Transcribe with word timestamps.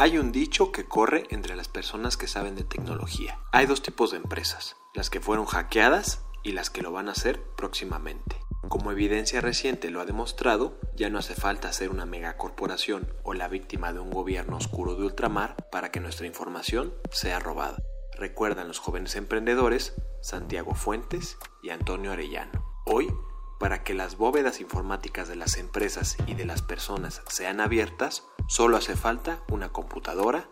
Hay 0.00 0.16
un 0.16 0.32
dicho 0.32 0.72
que 0.72 0.86
corre 0.86 1.26
entre 1.28 1.54
las 1.56 1.68
personas 1.68 2.16
que 2.16 2.26
saben 2.26 2.56
de 2.56 2.64
tecnología. 2.64 3.38
Hay 3.52 3.66
dos 3.66 3.82
tipos 3.82 4.12
de 4.12 4.16
empresas, 4.16 4.78
las 4.94 5.10
que 5.10 5.20
fueron 5.20 5.44
hackeadas 5.44 6.24
y 6.42 6.52
las 6.52 6.70
que 6.70 6.80
lo 6.80 6.90
van 6.90 7.10
a 7.10 7.12
hacer 7.12 7.42
próximamente. 7.54 8.40
Como 8.70 8.92
evidencia 8.92 9.42
reciente 9.42 9.90
lo 9.90 10.00
ha 10.00 10.06
demostrado, 10.06 10.80
ya 10.96 11.10
no 11.10 11.18
hace 11.18 11.34
falta 11.34 11.70
ser 11.74 11.90
una 11.90 12.06
megacorporación 12.06 13.12
o 13.24 13.34
la 13.34 13.48
víctima 13.48 13.92
de 13.92 14.00
un 14.00 14.08
gobierno 14.08 14.56
oscuro 14.56 14.94
de 14.94 15.04
ultramar 15.04 15.68
para 15.70 15.90
que 15.90 16.00
nuestra 16.00 16.26
información 16.26 16.94
sea 17.12 17.38
robada. 17.38 17.76
Recuerdan 18.16 18.68
los 18.68 18.78
jóvenes 18.78 19.16
emprendedores 19.16 19.92
Santiago 20.22 20.74
Fuentes 20.74 21.36
y 21.62 21.68
Antonio 21.68 22.12
Arellano. 22.12 22.64
Hoy, 22.86 23.12
para 23.60 23.84
que 23.84 23.92
las 23.92 24.16
bóvedas 24.16 24.62
informáticas 24.62 25.28
de 25.28 25.36
las 25.36 25.58
empresas 25.58 26.16
y 26.26 26.32
de 26.32 26.46
las 26.46 26.62
personas 26.62 27.20
sean 27.28 27.60
abiertas, 27.60 28.24
solo 28.50 28.76
hace 28.76 28.96
falta 28.96 29.44
una 29.48 29.68
computadora, 29.68 30.48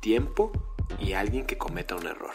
tiempo 0.00 0.52
y 0.98 1.12
alguien 1.12 1.44
que 1.44 1.58
cometa 1.58 1.94
un 1.94 2.06
error. 2.06 2.32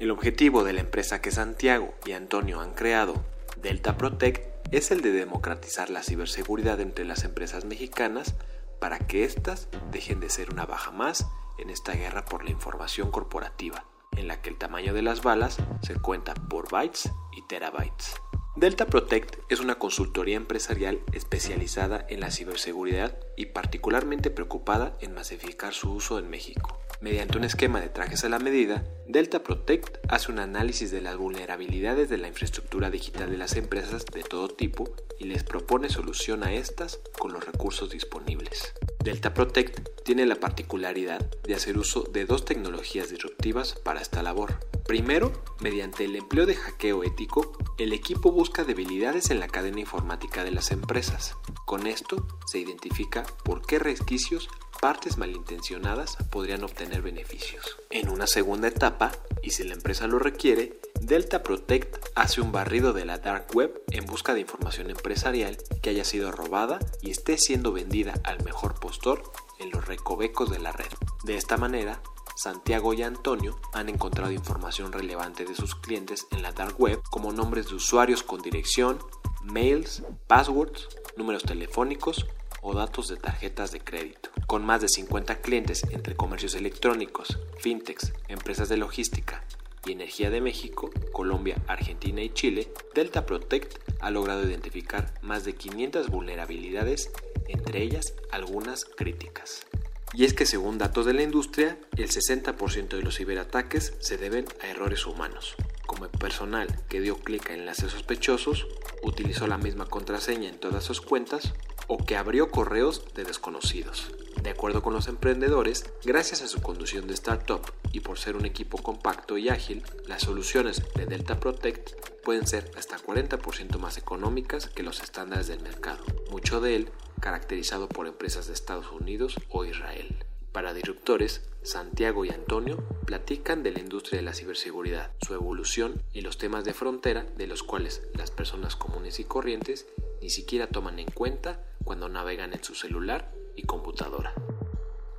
El 0.00 0.10
objetivo 0.10 0.64
de 0.64 0.72
la 0.72 0.80
empresa 0.80 1.20
que 1.20 1.30
Santiago 1.30 1.92
y 2.06 2.12
Antonio 2.12 2.62
han 2.62 2.72
creado, 2.72 3.22
Delta 3.60 3.98
Protect, 3.98 4.66
es 4.72 4.90
el 4.90 5.02
de 5.02 5.12
democratizar 5.12 5.90
la 5.90 6.02
ciberseguridad 6.02 6.80
entre 6.80 7.04
las 7.04 7.24
empresas 7.24 7.66
mexicanas 7.66 8.36
para 8.80 8.98
que 8.98 9.24
éstas 9.24 9.68
dejen 9.90 10.18
de 10.18 10.30
ser 10.30 10.50
una 10.50 10.64
baja 10.64 10.92
más 10.92 11.26
en 11.58 11.68
esta 11.68 11.92
guerra 11.92 12.24
por 12.24 12.42
la 12.42 12.50
información 12.50 13.10
corporativa, 13.10 13.84
en 14.16 14.28
la 14.28 14.40
que 14.40 14.48
el 14.48 14.56
tamaño 14.56 14.94
de 14.94 15.02
las 15.02 15.22
balas 15.22 15.58
se 15.82 15.94
cuenta 15.96 16.32
por 16.32 16.70
bytes 16.70 17.10
y 17.36 17.42
terabytes. 17.42 18.14
Delta 18.58 18.86
Protect 18.86 19.36
es 19.50 19.60
una 19.60 19.76
consultoría 19.76 20.36
empresarial 20.36 20.98
especializada 21.12 22.04
en 22.08 22.18
la 22.18 22.32
ciberseguridad 22.32 23.16
y 23.36 23.46
particularmente 23.46 24.30
preocupada 24.30 24.98
en 25.00 25.14
masificar 25.14 25.74
su 25.74 25.92
uso 25.92 26.18
en 26.18 26.28
México. 26.28 26.76
Mediante 27.00 27.38
un 27.38 27.44
esquema 27.44 27.80
de 27.80 27.88
trajes 27.88 28.24
a 28.24 28.28
la 28.28 28.40
medida, 28.40 28.84
Delta 29.06 29.44
Protect 29.44 29.98
hace 30.08 30.32
un 30.32 30.40
análisis 30.40 30.90
de 30.90 31.00
las 31.00 31.16
vulnerabilidades 31.16 32.08
de 32.08 32.18
la 32.18 32.26
infraestructura 32.26 32.90
digital 32.90 33.30
de 33.30 33.38
las 33.38 33.54
empresas 33.54 34.04
de 34.06 34.24
todo 34.24 34.48
tipo 34.48 34.92
y 35.20 35.26
les 35.26 35.44
propone 35.44 35.88
solución 35.88 36.42
a 36.42 36.52
estas 36.52 36.98
con 37.16 37.32
los 37.32 37.46
recursos 37.46 37.90
disponibles. 37.90 38.74
Delta 39.04 39.34
Protect 39.34 40.02
tiene 40.02 40.26
la 40.26 40.34
particularidad 40.34 41.20
de 41.44 41.54
hacer 41.54 41.78
uso 41.78 42.02
de 42.02 42.24
dos 42.24 42.44
tecnologías 42.44 43.08
disruptivas 43.08 43.76
para 43.84 44.00
esta 44.00 44.20
labor. 44.24 44.58
Primero, 44.88 45.30
mediante 45.60 46.06
el 46.06 46.16
empleo 46.16 46.46
de 46.46 46.54
hackeo 46.54 47.04
ético, 47.04 47.52
el 47.76 47.92
equipo 47.92 48.32
busca 48.32 48.64
debilidades 48.64 49.28
en 49.28 49.38
la 49.38 49.46
cadena 49.46 49.80
informática 49.80 50.44
de 50.44 50.50
las 50.50 50.70
empresas. 50.70 51.36
Con 51.66 51.86
esto 51.86 52.26
se 52.46 52.58
identifica 52.58 53.26
por 53.44 53.60
qué 53.60 53.78
resquicios 53.78 54.48
partes 54.80 55.18
malintencionadas 55.18 56.16
podrían 56.30 56.64
obtener 56.64 57.02
beneficios. 57.02 57.76
En 57.90 58.08
una 58.08 58.26
segunda 58.26 58.68
etapa, 58.68 59.12
y 59.42 59.50
si 59.50 59.62
la 59.64 59.74
empresa 59.74 60.06
lo 60.06 60.18
requiere, 60.18 60.80
Delta 61.02 61.42
Protect 61.42 62.06
hace 62.14 62.40
un 62.40 62.50
barrido 62.50 62.94
de 62.94 63.04
la 63.04 63.18
dark 63.18 63.54
web 63.54 63.82
en 63.90 64.06
busca 64.06 64.32
de 64.32 64.40
información 64.40 64.88
empresarial 64.88 65.58
que 65.82 65.90
haya 65.90 66.04
sido 66.04 66.32
robada 66.32 66.78
y 67.02 67.10
esté 67.10 67.36
siendo 67.36 67.72
vendida 67.72 68.14
al 68.24 68.42
mejor 68.42 68.80
postor 68.80 69.22
en 69.58 69.68
los 69.68 69.86
recovecos 69.86 70.48
de 70.50 70.60
la 70.60 70.72
red. 70.72 70.88
De 71.24 71.36
esta 71.36 71.58
manera, 71.58 72.00
Santiago 72.38 72.94
y 72.94 73.02
Antonio 73.02 73.58
han 73.72 73.88
encontrado 73.88 74.30
información 74.30 74.92
relevante 74.92 75.44
de 75.44 75.56
sus 75.56 75.74
clientes 75.74 76.28
en 76.30 76.42
la 76.42 76.52
dark 76.52 76.78
web 76.78 77.02
como 77.10 77.32
nombres 77.32 77.66
de 77.66 77.74
usuarios 77.74 78.22
con 78.22 78.42
dirección, 78.42 79.00
mails, 79.42 80.04
passwords, 80.28 80.86
números 81.16 81.42
telefónicos 81.42 82.26
o 82.62 82.74
datos 82.74 83.08
de 83.08 83.16
tarjetas 83.16 83.72
de 83.72 83.80
crédito. 83.80 84.30
Con 84.46 84.64
más 84.64 84.80
de 84.82 84.88
50 84.88 85.40
clientes 85.40 85.82
entre 85.90 86.14
comercios 86.14 86.54
electrónicos, 86.54 87.40
fintechs, 87.58 88.12
empresas 88.28 88.68
de 88.68 88.76
logística 88.76 89.42
y 89.84 89.90
energía 89.90 90.30
de 90.30 90.40
México, 90.40 90.90
Colombia, 91.12 91.60
Argentina 91.66 92.22
y 92.22 92.30
Chile, 92.30 92.72
Delta 92.94 93.26
Protect 93.26 93.78
ha 93.98 94.12
logrado 94.12 94.44
identificar 94.46 95.12
más 95.22 95.44
de 95.44 95.56
500 95.56 96.08
vulnerabilidades, 96.08 97.10
entre 97.48 97.82
ellas 97.82 98.14
algunas 98.30 98.84
críticas. 98.84 99.66
Y 100.14 100.24
es 100.24 100.32
que 100.32 100.46
según 100.46 100.78
datos 100.78 101.04
de 101.04 101.12
la 101.12 101.22
industria, 101.22 101.78
el 101.96 102.08
60% 102.08 102.88
de 102.88 103.02
los 103.02 103.16
ciberataques 103.16 103.94
se 104.00 104.16
deben 104.16 104.46
a 104.62 104.68
errores 104.68 105.06
humanos, 105.06 105.54
como 105.86 106.06
el 106.06 106.10
personal 106.10 106.68
que 106.88 107.00
dio 107.00 107.16
clic 107.18 107.50
a 107.50 107.54
enlaces 107.54 107.92
sospechosos, 107.92 108.66
utilizó 109.02 109.46
la 109.46 109.58
misma 109.58 109.86
contraseña 109.86 110.48
en 110.48 110.58
todas 110.58 110.84
sus 110.84 111.00
cuentas 111.00 111.52
o 111.88 111.98
que 111.98 112.16
abrió 112.16 112.50
correos 112.50 113.04
de 113.14 113.24
desconocidos. 113.24 114.10
De 114.42 114.50
acuerdo 114.50 114.82
con 114.82 114.94
los 114.94 115.08
emprendedores, 115.08 115.84
gracias 116.04 116.42
a 116.42 116.48
su 116.48 116.62
conducción 116.62 117.06
de 117.06 117.14
startup 117.14 117.60
y 117.92 118.00
por 118.00 118.18
ser 118.18 118.36
un 118.36 118.46
equipo 118.46 118.78
compacto 118.78 119.36
y 119.36 119.48
ágil, 119.48 119.82
las 120.06 120.22
soluciones 120.22 120.82
de 120.94 121.06
Delta 121.06 121.38
Protect 121.40 121.90
pueden 122.22 122.46
ser 122.46 122.70
hasta 122.76 122.98
40% 122.98 123.78
más 123.78 123.98
económicas 123.98 124.68
que 124.68 124.82
los 124.82 125.02
estándares 125.02 125.48
del 125.48 125.60
mercado, 125.60 126.04
mucho 126.30 126.60
de 126.60 126.76
él 126.76 126.90
caracterizado 127.20 127.88
por 127.88 128.06
empresas 128.06 128.46
de 128.46 128.54
Estados 128.54 128.90
Unidos 128.92 129.36
o 129.48 129.64
Israel. 129.64 130.24
Para 130.52 130.74
Disruptores, 130.74 131.48
Santiago 131.62 132.24
y 132.24 132.30
Antonio 132.30 132.78
platican 133.04 133.62
de 133.62 133.72
la 133.72 133.80
industria 133.80 134.18
de 134.18 134.24
la 134.24 134.34
ciberseguridad, 134.34 135.12
su 135.20 135.34
evolución 135.34 136.02
y 136.12 136.22
los 136.22 136.38
temas 136.38 136.64
de 136.64 136.74
frontera 136.74 137.24
de 137.36 137.46
los 137.46 137.62
cuales 137.62 138.02
las 138.14 138.30
personas 138.30 138.74
comunes 138.74 139.20
y 139.20 139.24
corrientes 139.24 139.86
ni 140.22 140.30
siquiera 140.30 140.68
toman 140.68 140.98
en 140.98 141.10
cuenta 141.10 141.64
cuando 141.84 142.08
navegan 142.08 142.52
en 142.54 142.64
su 142.64 142.74
celular 142.74 143.32
y 143.56 143.62
computadora. 143.62 144.34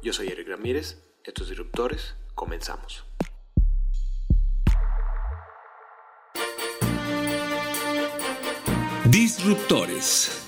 Yo 0.02 0.14
soy 0.14 0.28
Eric 0.28 0.48
Ramírez, 0.48 0.98
estos 1.24 1.50
Disruptores, 1.50 2.16
comenzamos. 2.36 3.06
Disruptores. 9.06 10.46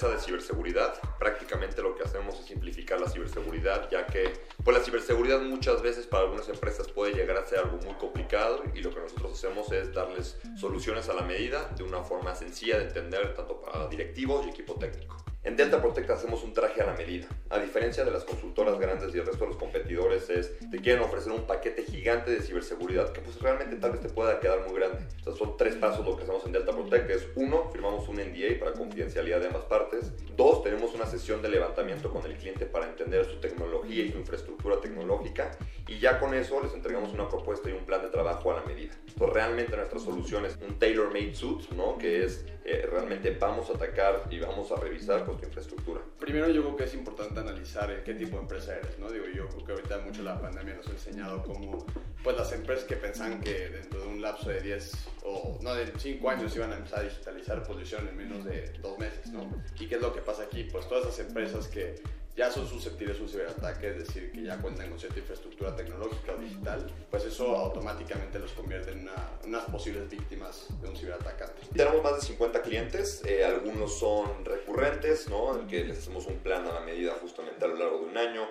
De 0.00 0.18
ciberseguridad. 0.18 0.94
Prácticamente 1.18 1.82
lo 1.82 1.94
que 1.94 2.02
hacemos 2.04 2.40
es 2.40 2.46
simplificar 2.46 2.98
la 2.98 3.10
ciberseguridad, 3.10 3.90
ya 3.90 4.06
que 4.06 4.32
pues 4.64 4.74
la 4.74 4.82
ciberseguridad 4.82 5.42
muchas 5.42 5.82
veces 5.82 6.06
para 6.06 6.24
algunas 6.24 6.48
empresas 6.48 6.88
puede 6.88 7.12
llegar 7.12 7.36
a 7.36 7.44
ser 7.44 7.58
algo 7.58 7.76
muy 7.84 7.94
complicado 7.96 8.62
y 8.74 8.80
lo 8.80 8.94
que 8.94 9.00
nosotros 9.00 9.32
hacemos 9.32 9.70
es 9.72 9.92
darles 9.92 10.38
soluciones 10.58 11.10
a 11.10 11.12
la 11.12 11.22
medida 11.22 11.68
de 11.76 11.84
una 11.84 12.02
forma 12.02 12.34
sencilla 12.34 12.78
de 12.78 12.84
entender 12.84 13.34
tanto 13.34 13.60
para 13.60 13.88
directivos 13.88 14.46
y 14.46 14.48
equipo 14.48 14.74
técnico. 14.76 15.16
En 15.42 15.56
Delta 15.56 15.80
Protect 15.80 16.10
hacemos 16.10 16.44
un 16.44 16.52
traje 16.52 16.82
a 16.82 16.86
la 16.86 16.92
medida. 16.92 17.26
A 17.48 17.58
diferencia 17.58 18.04
de 18.04 18.10
las 18.10 18.24
consultoras 18.24 18.78
grandes 18.78 19.14
y 19.14 19.18
el 19.18 19.24
resto 19.24 19.44
de 19.44 19.52
los 19.52 19.56
competidores 19.56 20.28
es, 20.28 20.58
te 20.70 20.78
quieren 20.80 21.02
ofrecer 21.02 21.32
un 21.32 21.46
paquete 21.46 21.82
gigante 21.82 22.30
de 22.30 22.42
ciberseguridad 22.42 23.10
que 23.12 23.22
pues 23.22 23.40
realmente 23.40 23.76
tal 23.76 23.92
vez 23.92 24.02
te 24.02 24.10
pueda 24.10 24.38
quedar 24.38 24.68
muy 24.68 24.78
grande. 24.78 24.98
O 25.20 25.24
sea, 25.24 25.32
son 25.32 25.56
tres 25.56 25.76
pasos 25.76 26.04
lo 26.04 26.14
que 26.14 26.24
hacemos 26.24 26.44
en 26.44 26.52
Delta 26.52 26.72
Protect, 26.72 27.10
es 27.10 27.26
uno, 27.36 27.70
firmamos 27.72 28.06
un 28.10 28.16
NDA 28.16 28.58
para 28.58 28.74
confidencialidad 28.74 29.40
de 29.40 29.46
ambas 29.46 29.64
partes. 29.64 30.12
Dos, 30.36 30.62
tenemos 30.62 30.94
una 30.94 31.06
sesión 31.06 31.40
de 31.40 31.48
levantamiento 31.48 32.10
con 32.10 32.22
el 32.26 32.36
cliente 32.36 32.66
para 32.66 32.86
entender 32.86 33.24
su 33.24 33.40
tecnología 33.40 34.04
y 34.04 34.12
su 34.12 34.18
infraestructura 34.18 34.78
tecnológica. 34.82 35.52
Y 35.88 35.98
ya 36.00 36.20
con 36.20 36.34
eso 36.34 36.62
les 36.62 36.74
entregamos 36.74 37.14
una 37.14 37.30
propuesta 37.30 37.70
y 37.70 37.72
un 37.72 37.86
plan 37.86 38.02
de 38.02 38.08
trabajo 38.10 38.52
a 38.52 38.56
la 38.56 38.66
medida. 38.66 38.92
Entonces 39.08 39.34
realmente 39.34 39.74
nuestra 39.74 39.98
solución 39.98 40.44
es 40.44 40.58
un 40.68 40.78
tailor-made 40.78 41.34
suit, 41.34 41.70
¿no? 41.70 41.96
Que 41.96 42.24
es 42.24 42.44
eh, 42.64 42.86
realmente 42.88 43.36
vamos 43.40 43.70
a 43.70 43.72
atacar 43.72 44.24
y 44.30 44.38
vamos 44.38 44.70
a 44.70 44.76
revisar 44.76 45.24
con 45.30 45.40
tu 45.40 45.46
infraestructura. 45.46 46.00
Primero 46.18 46.48
yo 46.50 46.62
creo 46.62 46.76
que 46.76 46.84
es 46.84 46.94
importante 46.94 47.40
analizar 47.40 47.90
eh, 47.90 48.02
qué 48.04 48.14
tipo 48.14 48.36
de 48.36 48.42
empresa 48.42 48.76
eres, 48.76 48.98
¿no? 48.98 49.10
Digo, 49.10 49.26
yo 49.34 49.48
creo 49.48 49.64
que 49.64 49.72
ahorita 49.72 49.98
mucho 49.98 50.22
la 50.22 50.40
pandemia 50.40 50.74
nos 50.74 50.88
ha 50.88 50.90
enseñado 50.90 51.42
cómo 51.42 51.86
pues 52.22 52.36
las 52.36 52.52
empresas 52.52 52.84
que 52.84 52.96
pensaban 52.96 53.40
que 53.40 53.68
dentro 53.70 54.00
de 54.00 54.08
un 54.08 54.20
lapso 54.20 54.50
de 54.50 54.60
10 54.60 54.92
o 55.24 55.58
no 55.62 55.74
de 55.74 55.90
5 55.96 56.30
años 56.30 56.54
iban 56.54 56.72
a 56.72 56.76
empezar 56.76 57.00
a 57.00 57.02
digitalizar, 57.04 57.62
hicieron 57.82 58.08
en 58.08 58.16
menos 58.16 58.44
de 58.44 58.70
dos 58.82 58.98
meses, 58.98 59.30
¿no? 59.32 59.50
¿Y 59.78 59.86
qué 59.86 59.94
es 59.94 60.00
lo 60.02 60.12
que 60.12 60.20
pasa 60.20 60.42
aquí? 60.42 60.64
Pues 60.64 60.86
todas 60.88 61.06
esas 61.06 61.26
empresas 61.26 61.66
que 61.68 61.94
ya 62.36 62.50
son 62.50 62.66
susceptibles 62.66 63.18
a 63.18 63.22
un 63.22 63.28
ciberataque, 63.28 63.90
es 63.90 63.98
decir, 63.98 64.30
que 64.32 64.42
ya 64.42 64.56
cuentan 64.58 64.88
con 64.88 64.98
cierta 64.98 65.18
infraestructura 65.18 65.74
tecnológica 65.74 66.32
o 66.32 66.38
digital, 66.38 66.86
pues 67.10 67.24
eso 67.24 67.56
automáticamente 67.56 68.38
los 68.38 68.52
convierte 68.52 68.92
en 68.92 69.08
unas 69.44 69.64
posibles 69.64 70.08
víctimas 70.08 70.68
de 70.80 70.88
un 70.88 70.96
ciberatacante. 70.96 71.60
Tenemos 71.74 72.02
más 72.02 72.16
de 72.16 72.22
50 72.22 72.62
clientes, 72.62 73.22
eh, 73.24 73.44
algunos 73.44 73.98
son 73.98 74.44
recurrentes, 74.44 75.28
¿no? 75.28 75.58
En 75.58 75.66
que 75.66 75.84
les 75.84 75.98
hacemos 75.98 76.26
un 76.26 76.38
plan 76.38 76.66
a 76.66 76.72
la 76.72 76.80
medida 76.80 77.14
justamente 77.20 77.64
a 77.64 77.68
lo 77.68 77.76
largo 77.76 77.98
de 77.98 78.04
un 78.04 78.16
año. 78.16 78.48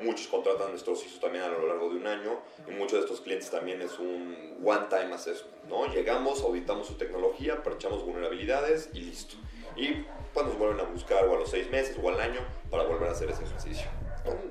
Muchos 0.00 0.26
contratan 0.26 0.70
nuestros 0.70 1.04
ISOs 1.06 1.20
también 1.20 1.44
a 1.44 1.48
lo 1.48 1.66
largo 1.66 1.88
de 1.88 1.96
un 1.96 2.06
año 2.06 2.40
y 2.68 2.72
muchos 2.72 2.94
de 2.94 3.00
estos 3.00 3.20
clientes 3.20 3.48
también 3.50 3.80
es 3.80 3.98
un 3.98 4.58
one-time 4.62 5.14
assessment, 5.14 5.64
¿no? 5.68 5.86
Llegamos, 5.86 6.42
auditamos 6.42 6.88
su 6.88 6.94
tecnología, 6.94 7.54
aprovechamos 7.54 8.04
vulnerabilidades 8.04 8.90
y 8.92 9.00
listo. 9.00 9.36
Y 9.76 10.04
pues 10.32 10.46
nos 10.46 10.58
vuelven 10.58 10.80
a 10.80 10.90
buscar 10.90 11.24
o 11.26 11.34
a 11.34 11.38
los 11.38 11.50
seis 11.50 11.70
meses 11.70 11.96
o 12.02 12.08
al 12.08 12.20
año 12.20 12.40
para 12.70 12.84
volver 12.84 13.08
a 13.08 13.12
hacer 13.12 13.30
ese 13.30 13.44
ejercicio. 13.44 13.86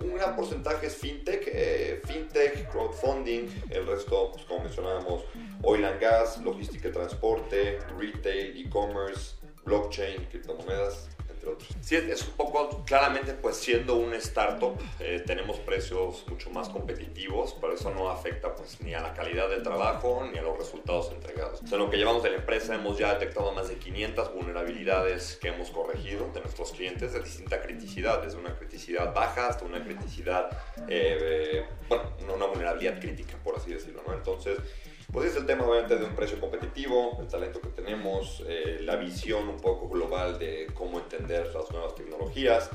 Un, 0.01 0.15
gran 0.15 0.35
porcentaje 0.35 0.85
es 0.85 0.95
fintech, 0.95 1.49
eh, 1.51 1.99
fintech, 2.05 2.69
crowdfunding, 2.69 3.49
el 3.71 3.87
resto, 3.87 4.31
pues 4.31 4.45
como 4.45 4.61
mencionábamos, 4.61 5.23
oil 5.63 5.83
and 5.85 5.99
gas, 5.99 6.39
logística 6.41 6.89
y 6.89 6.91
transporte, 6.91 7.79
retail, 7.97 8.55
e-commerce, 8.55 9.35
blockchain, 9.65 10.25
criptomonedas, 10.25 11.09
Sí, 11.81 11.95
es 11.95 12.27
un 12.27 12.33
poco, 12.33 12.83
claramente, 12.85 13.33
pues 13.33 13.57
siendo 13.57 13.95
un 13.95 14.13
startup, 14.15 14.77
eh, 14.99 15.21
tenemos 15.25 15.57
precios 15.59 16.25
mucho 16.27 16.49
más 16.49 16.69
competitivos, 16.69 17.55
pero 17.59 17.73
eso 17.73 17.93
no 17.93 18.09
afecta 18.09 18.55
pues 18.55 18.79
ni 18.81 18.93
a 18.93 19.01
la 19.01 19.13
calidad 19.13 19.49
del 19.49 19.63
trabajo 19.63 20.27
ni 20.31 20.37
a 20.37 20.41
los 20.41 20.57
resultados 20.57 21.11
entregados. 21.11 21.61
En 21.71 21.77
lo 21.77 21.89
que 21.89 21.97
llevamos 21.97 22.23
de 22.23 22.31
la 22.31 22.37
empresa 22.37 22.75
hemos 22.75 22.97
ya 22.97 23.13
detectado 23.13 23.51
más 23.53 23.67
de 23.67 23.75
500 23.75 24.33
vulnerabilidades 24.33 25.37
que 25.41 25.49
hemos 25.49 25.69
corregido 25.69 26.29
de 26.33 26.41
nuestros 26.41 26.71
clientes 26.71 27.13
de 27.13 27.21
distinta 27.21 27.61
criticidad, 27.61 28.21
desde 28.21 28.37
una 28.37 28.55
criticidad 28.55 29.13
baja 29.13 29.47
hasta 29.47 29.65
una 29.65 29.83
criticidad, 29.83 30.49
eh, 30.87 31.65
bueno, 31.89 32.03
una 32.33 32.45
vulnerabilidad 32.45 32.99
crítica, 32.99 33.37
por 33.43 33.57
así 33.57 33.71
decirlo, 33.73 34.03
¿no? 34.07 34.13
Entonces, 34.13 34.57
pues 35.13 35.29
es 35.29 35.37
el 35.37 35.45
tema 35.45 35.65
obviamente 35.65 35.95
de 35.95 36.05
un 36.05 36.15
precio 36.15 36.39
competitivo, 36.39 37.19
el 37.21 37.27
talento 37.27 37.61
que 37.61 37.69
tenemos, 37.69 38.43
eh, 38.47 38.79
la 38.81 38.95
visión 38.95 39.47
un 39.47 39.57
poco 39.57 39.87
global 39.87 40.39
de 40.39 40.67
cómo 40.73 40.99
entender 40.99 41.53
las 41.53 41.69
nuevas 41.69 41.93
tecnologías, 41.93 42.71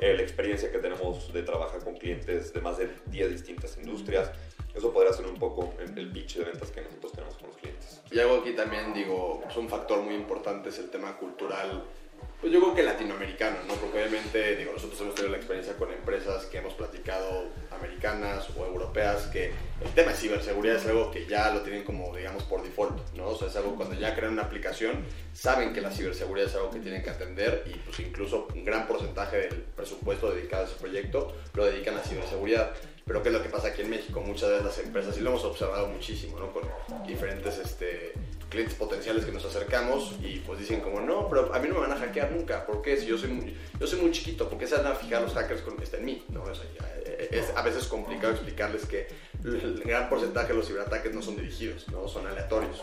eh, 0.00 0.14
la 0.14 0.22
experiencia 0.22 0.72
que 0.72 0.78
tenemos 0.78 1.30
de 1.34 1.42
trabajar 1.42 1.84
con 1.84 1.94
clientes 1.94 2.54
de 2.54 2.60
más 2.62 2.78
de 2.78 2.88
10 3.06 3.30
distintas 3.30 3.76
industrias. 3.76 4.32
Eso 4.74 4.90
podría 4.90 5.12
ser 5.12 5.26
un 5.26 5.36
poco 5.36 5.74
el, 5.80 5.96
el 5.98 6.10
pitch 6.10 6.38
de 6.38 6.44
ventas 6.44 6.70
que 6.70 6.80
nosotros 6.80 7.12
tenemos 7.12 7.36
con 7.36 7.48
los 7.48 7.58
clientes. 7.58 8.00
Y 8.10 8.18
algo 8.18 8.36
aquí 8.36 8.52
también, 8.52 8.94
digo, 8.94 9.42
es 9.46 9.54
un 9.58 9.68
factor 9.68 10.00
muy 10.00 10.14
importante, 10.14 10.70
es 10.70 10.78
el 10.78 10.88
tema 10.88 11.18
cultural 11.18 11.84
pues 12.42 12.52
yo 12.52 12.60
creo 12.60 12.74
que 12.74 12.82
latinoamericano, 12.82 13.58
¿no? 13.68 13.74
Porque 13.74 14.02
obviamente, 14.02 14.56
digo, 14.56 14.72
nosotros 14.72 15.00
hemos 15.00 15.14
tenido 15.14 15.30
la 15.30 15.38
experiencia 15.38 15.76
con 15.76 15.92
empresas 15.92 16.44
que 16.46 16.58
hemos 16.58 16.74
platicado, 16.74 17.44
americanas 17.70 18.48
o 18.56 18.66
europeas, 18.66 19.28
que 19.28 19.52
el 19.80 19.90
tema 19.94 20.10
de 20.10 20.16
ciberseguridad 20.16 20.74
es 20.74 20.86
algo 20.86 21.12
que 21.12 21.24
ya 21.26 21.54
lo 21.54 21.60
tienen 21.60 21.84
como, 21.84 22.14
digamos, 22.16 22.42
por 22.42 22.64
default, 22.64 22.98
¿no? 23.14 23.28
O 23.28 23.38
sea, 23.38 23.46
es 23.46 23.54
algo 23.54 23.76
cuando 23.76 23.94
ya 23.94 24.16
crean 24.16 24.32
una 24.32 24.42
aplicación, 24.42 25.04
saben 25.32 25.72
que 25.72 25.80
la 25.80 25.92
ciberseguridad 25.92 26.48
es 26.48 26.54
algo 26.56 26.72
que 26.72 26.80
tienen 26.80 27.04
que 27.04 27.10
atender 27.10 27.62
y 27.64 27.78
pues 27.78 28.00
incluso 28.00 28.48
un 28.52 28.64
gran 28.64 28.88
porcentaje 28.88 29.36
del 29.36 29.62
presupuesto 29.76 30.32
dedicado 30.32 30.64
a 30.64 30.66
ese 30.66 30.74
proyecto 30.80 31.36
lo 31.54 31.66
dedican 31.66 31.96
a 31.96 32.00
ciberseguridad. 32.00 32.72
Pero 33.04 33.22
¿qué 33.22 33.28
es 33.30 33.34
lo 33.34 33.42
que 33.42 33.48
pasa 33.48 33.68
aquí 33.68 33.82
en 33.82 33.90
México? 33.90 34.20
Muchas 34.20 34.50
de 34.50 34.62
las 34.62 34.78
empresas, 34.78 35.16
y 35.18 35.20
lo 35.20 35.30
hemos 35.30 35.44
observado 35.44 35.88
muchísimo, 35.88 36.38
¿no? 36.38 36.52
Con 36.52 36.62
diferentes 37.06 37.58
este, 37.58 38.12
clientes 38.48 38.74
potenciales 38.74 39.24
que 39.24 39.32
nos 39.32 39.44
acercamos 39.44 40.14
y 40.22 40.38
pues 40.40 40.60
dicen 40.60 40.80
como, 40.80 41.00
no, 41.00 41.28
pero 41.28 41.54
a 41.54 41.58
mí 41.58 41.68
no 41.68 41.74
me 41.74 41.80
van 41.80 41.92
a 41.92 41.96
hackear 41.96 42.30
nunca. 42.30 42.64
¿Por 42.66 42.82
qué? 42.82 42.96
Si 42.96 43.06
yo 43.06 43.18
soy 43.18 43.30
muy, 43.30 43.56
yo 43.80 43.86
soy 43.86 44.00
muy 44.00 44.12
chiquito, 44.12 44.48
¿por 44.48 44.58
qué 44.58 44.66
se 44.66 44.76
van 44.76 44.86
a 44.86 44.94
fijar 44.94 45.22
los 45.22 45.32
hackers 45.32 45.62
con 45.62 45.76
que 45.76 45.84
está 45.84 45.96
en 45.96 46.04
mí? 46.04 46.24
¿No? 46.28 46.44
Eh, 46.50 47.28
es 47.30 47.50
a 47.56 47.62
veces 47.62 47.84
complicado 47.84 48.32
explicarles 48.32 48.84
que 48.86 49.08
el 49.42 49.82
gran 49.84 50.08
porcentaje 50.08 50.48
de 50.48 50.54
los 50.54 50.66
ciberataques 50.66 51.14
no 51.14 51.22
son 51.22 51.36
dirigidos, 51.36 51.88
¿no? 51.88 52.06
Son 52.06 52.26
aleatorios. 52.26 52.82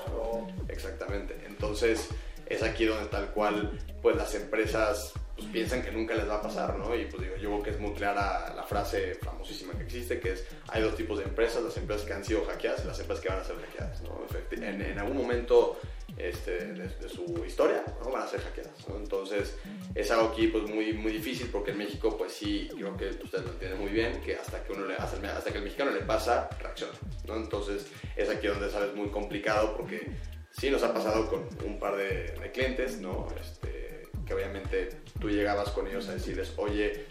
Exactamente. 0.68 1.38
Entonces 1.46 2.10
es 2.48 2.64
aquí 2.64 2.86
donde 2.86 3.08
tal 3.10 3.32
cual 3.32 3.80
pues 4.02 4.16
las 4.16 4.34
empresas 4.36 5.14
pues, 5.40 5.52
piensan 5.52 5.82
que 5.82 5.92
nunca 5.92 6.16
les 6.16 6.28
va 6.28 6.36
a 6.36 6.42
pasar, 6.42 6.78
¿no? 6.78 6.96
Y 6.96 7.06
pues 7.06 7.24
digo, 7.24 7.36
yo 7.38 7.50
creo 7.50 7.64
que 7.64 7.70
es 7.72 7.80
muy 7.80 7.94
clara 7.94 8.54
la 8.54 8.64
frase 8.64 9.16
famosísima 9.16 9.74
que 9.74 9.84
existe, 9.84 10.20
que 10.20 10.34
es, 10.34 10.46
hay 10.68 10.82
dos 10.82 10.96
tipos 10.96 11.18
de 11.20 11.26
empresas, 11.26 11.64
las 11.64 11.78
empresas 11.78 12.06
que 12.06 12.14
han 12.14 12.24
sido 12.26 12.46
hackeadas 12.46 12.84
y 12.84 12.88
las 12.88 13.00
empresas 13.00 13.24
que 13.24 13.30
van 13.30 13.40
a 13.40 13.44
ser 13.44 13.56
hackeadas, 13.56 14.02
¿no? 14.02 14.26
En, 14.52 14.82
en 14.82 15.00
algún 15.00 15.18
momento 15.18 15.80
este, 16.18 16.66
de, 16.74 17.10
su 17.10 17.44
historia, 17.46 17.84
¿no? 18.04 18.12
Van 18.12 18.24
a 18.24 18.28
ser 18.28 18.42
hackeadas, 18.42 18.88
¿no? 18.88 18.98
Entonces, 18.98 19.56
es 19.96 20.12
algo 20.12 20.30
aquí 20.30 20.48
pues 20.48 20.66
muy, 20.66 20.94
muy 20.94 21.14
difícil 21.14 21.48
porque 21.52 21.72
en 21.72 21.78
México, 21.78 22.18
pues 22.18 22.34
sí, 22.34 22.70
creo 22.76 22.98
que 22.98 23.10
ustedes 23.10 23.46
lo 23.46 23.52
entienden 23.52 23.80
muy 23.80 23.92
bien, 23.92 24.20
que 24.22 24.36
hasta 24.36 24.64
que 24.64 24.74
uno 24.74 24.86
le 24.86 24.96
hasta 24.96 25.52
que 25.52 25.58
el 25.58 25.64
mexicano 25.64 25.92
le 25.92 26.02
pasa, 26.02 26.50
reacciona, 26.60 26.94
¿no? 27.26 27.38
Entonces, 27.38 27.88
es 28.16 28.30
aquí 28.30 28.48
donde 28.48 28.70
sabes 28.70 28.94
muy 28.96 29.10
complicado 29.10 29.76
porque 29.78 30.12
sí 30.52 30.70
nos 30.70 30.84
ha 30.84 30.94
pasado 30.94 31.30
con 31.30 31.48
un 31.66 31.80
par 31.80 31.96
de, 31.96 32.34
de 32.40 32.52
clientes, 32.52 33.00
¿no? 33.00 33.28
Este, 33.40 33.79
que 34.30 34.36
obviamente 34.36 34.90
tú 35.20 35.28
llegabas 35.28 35.70
con 35.72 35.88
ellos 35.88 36.08
a 36.08 36.14
decirles, 36.14 36.54
oye, 36.58 37.08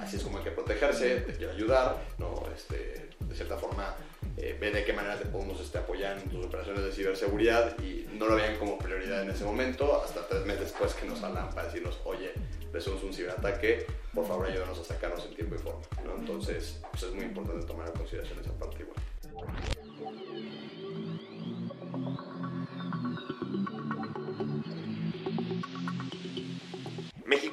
así 0.00 0.16
es 0.16 0.22
como 0.22 0.38
hay 0.38 0.44
que 0.44 0.52
protegerse, 0.52 1.20
te 1.20 1.34
quiero 1.34 1.52
ayudar, 1.52 2.02
¿no? 2.18 2.46
Este, 2.56 3.10
de 3.20 3.34
cierta 3.34 3.58
forma, 3.58 3.94
eh, 4.38 4.56
ve 4.58 4.70
de 4.70 4.84
qué 4.86 4.94
manera 4.94 5.18
te 5.18 5.26
podemos 5.26 5.60
este, 5.60 5.76
apoyar 5.76 6.16
en 6.16 6.30
tus 6.30 6.46
operaciones 6.46 6.82
de 6.82 6.92
ciberseguridad 6.92 7.78
y 7.78 8.08
no 8.18 8.26
lo 8.26 8.36
vean 8.36 8.56
como 8.56 8.78
prioridad 8.78 9.22
en 9.22 9.30
ese 9.30 9.44
momento, 9.44 10.02
hasta 10.02 10.26
tres 10.26 10.46
meses 10.46 10.62
después 10.62 10.94
que 10.94 11.06
nos 11.06 11.22
hablan 11.22 11.50
para 11.50 11.66
decirnos, 11.66 12.00
oye, 12.06 12.32
recibimos 12.72 13.04
un 13.04 13.12
ciberataque, 13.12 13.86
por 14.14 14.26
favor 14.26 14.46
ayúdanos 14.46 14.78
a 14.78 14.84
sacarnos 14.84 15.26
en 15.26 15.34
tiempo 15.34 15.56
y 15.56 15.58
forma, 15.58 15.82
¿no? 16.06 16.16
Entonces, 16.16 16.80
pues 16.90 17.02
es 17.02 17.12
muy 17.12 17.24
importante 17.24 17.66
tomar 17.66 17.88
en 17.88 17.92
consideración 17.92 18.38
esa 18.40 18.52
parte 18.54 18.82
igual. 18.82 18.96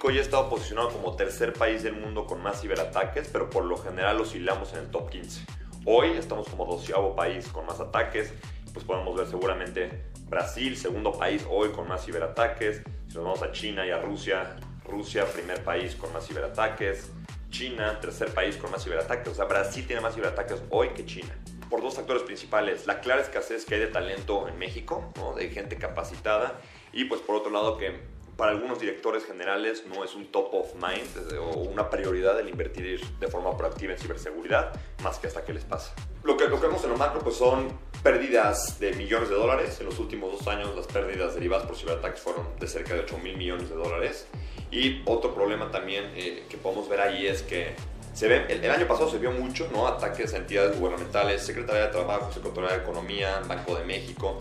México 0.01 0.15
ya 0.15 0.21
ha 0.21 0.24
estado 0.24 0.50
posicionado 0.50 0.89
como 0.89 1.15
tercer 1.15 1.53
país 1.53 1.83
del 1.83 1.94
mundo 1.94 2.25
con 2.25 2.42
más 2.42 2.59
ciberataques, 2.59 3.30
pero 3.31 3.51
por 3.51 3.65
lo 3.65 3.77
general 3.77 4.19
oscilamos 4.19 4.74
en 4.74 4.80
el 4.80 4.88
top 4.89 5.12
15. 5.12 5.45
Hoy 5.86 6.13
estamos 6.18 6.50
como 6.50 6.65
doceavo 6.65 7.15
país 7.15 7.48
con 7.50 7.68
más 7.68 7.80
ataques, 7.80 8.33
pues 8.74 8.83
podemos 8.83 9.15
ver 9.15 9.27
seguramente 9.27 10.06
Brasil, 10.27 10.75
segundo 10.75 11.12
país 11.12 11.45
hoy 11.48 11.69
con 11.69 11.88
más 11.88 12.03
ciberataques. 12.03 12.81
Si 13.09 13.13
nos 13.13 13.25
vamos 13.25 13.44
a 13.44 13.51
China 13.51 13.86
y 13.86 13.92
a 13.92 14.01
Rusia, 14.01 14.56
Rusia, 14.86 15.24
primer 15.25 15.63
país 15.63 15.94
con 15.94 16.12
más 16.13 16.25
ciberataques. 16.25 17.12
China, 17.51 18.00
tercer 18.00 18.33
país 18.33 18.57
con 18.57 18.71
más 18.71 18.83
ciberataques. 18.83 19.27
O 19.27 19.36
sea, 19.36 19.45
Brasil 19.45 19.86
tiene 19.86 20.01
más 20.01 20.15
ciberataques 20.15 20.63
hoy 20.71 20.89
que 20.95 21.06
China. 21.06 21.38
Por 21.69 21.83
dos 21.83 21.94
factores 21.94 22.24
principales. 22.24 22.88
La 22.88 23.01
clara 23.01 23.22
escasez 23.22 23.65
que 23.65 23.75
hay 23.75 23.81
de 23.81 23.88
talento 23.88 24.48
en 24.48 24.58
México, 24.58 25.13
¿no? 25.17 25.36
de 25.36 25.50
gente 25.50 25.75
capacitada. 25.75 26.60
Y 26.91 27.05
pues 27.05 27.22
por 27.22 27.36
otro 27.36 27.51
lado 27.51 27.77
que 27.77 28.00
para 28.41 28.53
algunos 28.53 28.79
directores 28.79 29.24
generales 29.24 29.83
no 29.86 30.03
es 30.03 30.15
un 30.15 30.31
top 30.31 30.51
of 30.51 30.74
mind 30.74 31.38
o 31.39 31.60
una 31.60 31.91
prioridad 31.91 32.39
el 32.39 32.50
invertir 32.50 33.00
de 33.19 33.27
forma 33.27 33.55
proactiva 33.55 33.93
en 33.93 34.00
ciberseguridad, 34.00 34.74
más 35.03 35.19
que 35.19 35.27
hasta 35.27 35.45
que 35.45 35.53
les 35.53 35.63
pasa. 35.63 35.93
Lo 36.24 36.36
que, 36.38 36.48
lo 36.48 36.60
que 36.60 36.65
vemos 36.65 36.83
en 36.83 36.89
lo 36.89 36.98
macro 36.98 37.19
pues 37.19 37.36
son 37.36 37.67
pérdidas 38.01 38.79
de 38.79 38.93
millones 38.93 39.29
de 39.29 39.36
dólares. 39.36 39.79
En 39.79 39.86
los 39.86 40.00
últimos 40.00 40.31
dos 40.31 40.48
años 40.48 40.75
las 40.75 40.88
pérdidas 40.88 41.36
derivadas 41.36 41.67
por 41.67 41.77
ciberataques 41.77 42.19
fueron 42.19 42.48
de 42.60 42.65
cerca 42.65 42.95
de 42.95 43.01
8 43.01 43.19
mil 43.19 43.38
millones 43.38 43.69
de 43.69 43.75
dólares. 43.75 44.25
Y 44.71 45.03
otro 45.05 45.36
problema 45.36 45.69
también 45.69 46.05
eh, 46.15 46.45
que 46.50 46.57
podemos 46.57 46.89
ver 46.89 47.01
ahí 47.01 47.27
es 47.27 47.43
que 47.43 47.75
se 48.15 48.27
ve, 48.27 48.48
el, 48.50 48.65
el, 48.65 48.71
año 48.71 48.88
pasado 48.88 49.07
se 49.12 49.19
vio 49.19 49.31
mucho, 49.31 49.69
¿no? 49.71 49.86
Ataques 49.86 50.33
a 50.33 50.38
entidades 50.38 50.79
gubernamentales, 50.79 51.45
Secretaría 51.45 51.83
de 51.83 51.91
Trabajo, 51.91 52.31
Secretaría 52.33 52.71
de 52.71 52.77
Economía, 52.77 53.39
Banco 53.48 53.75
de 53.75 53.86
México, 53.86 54.39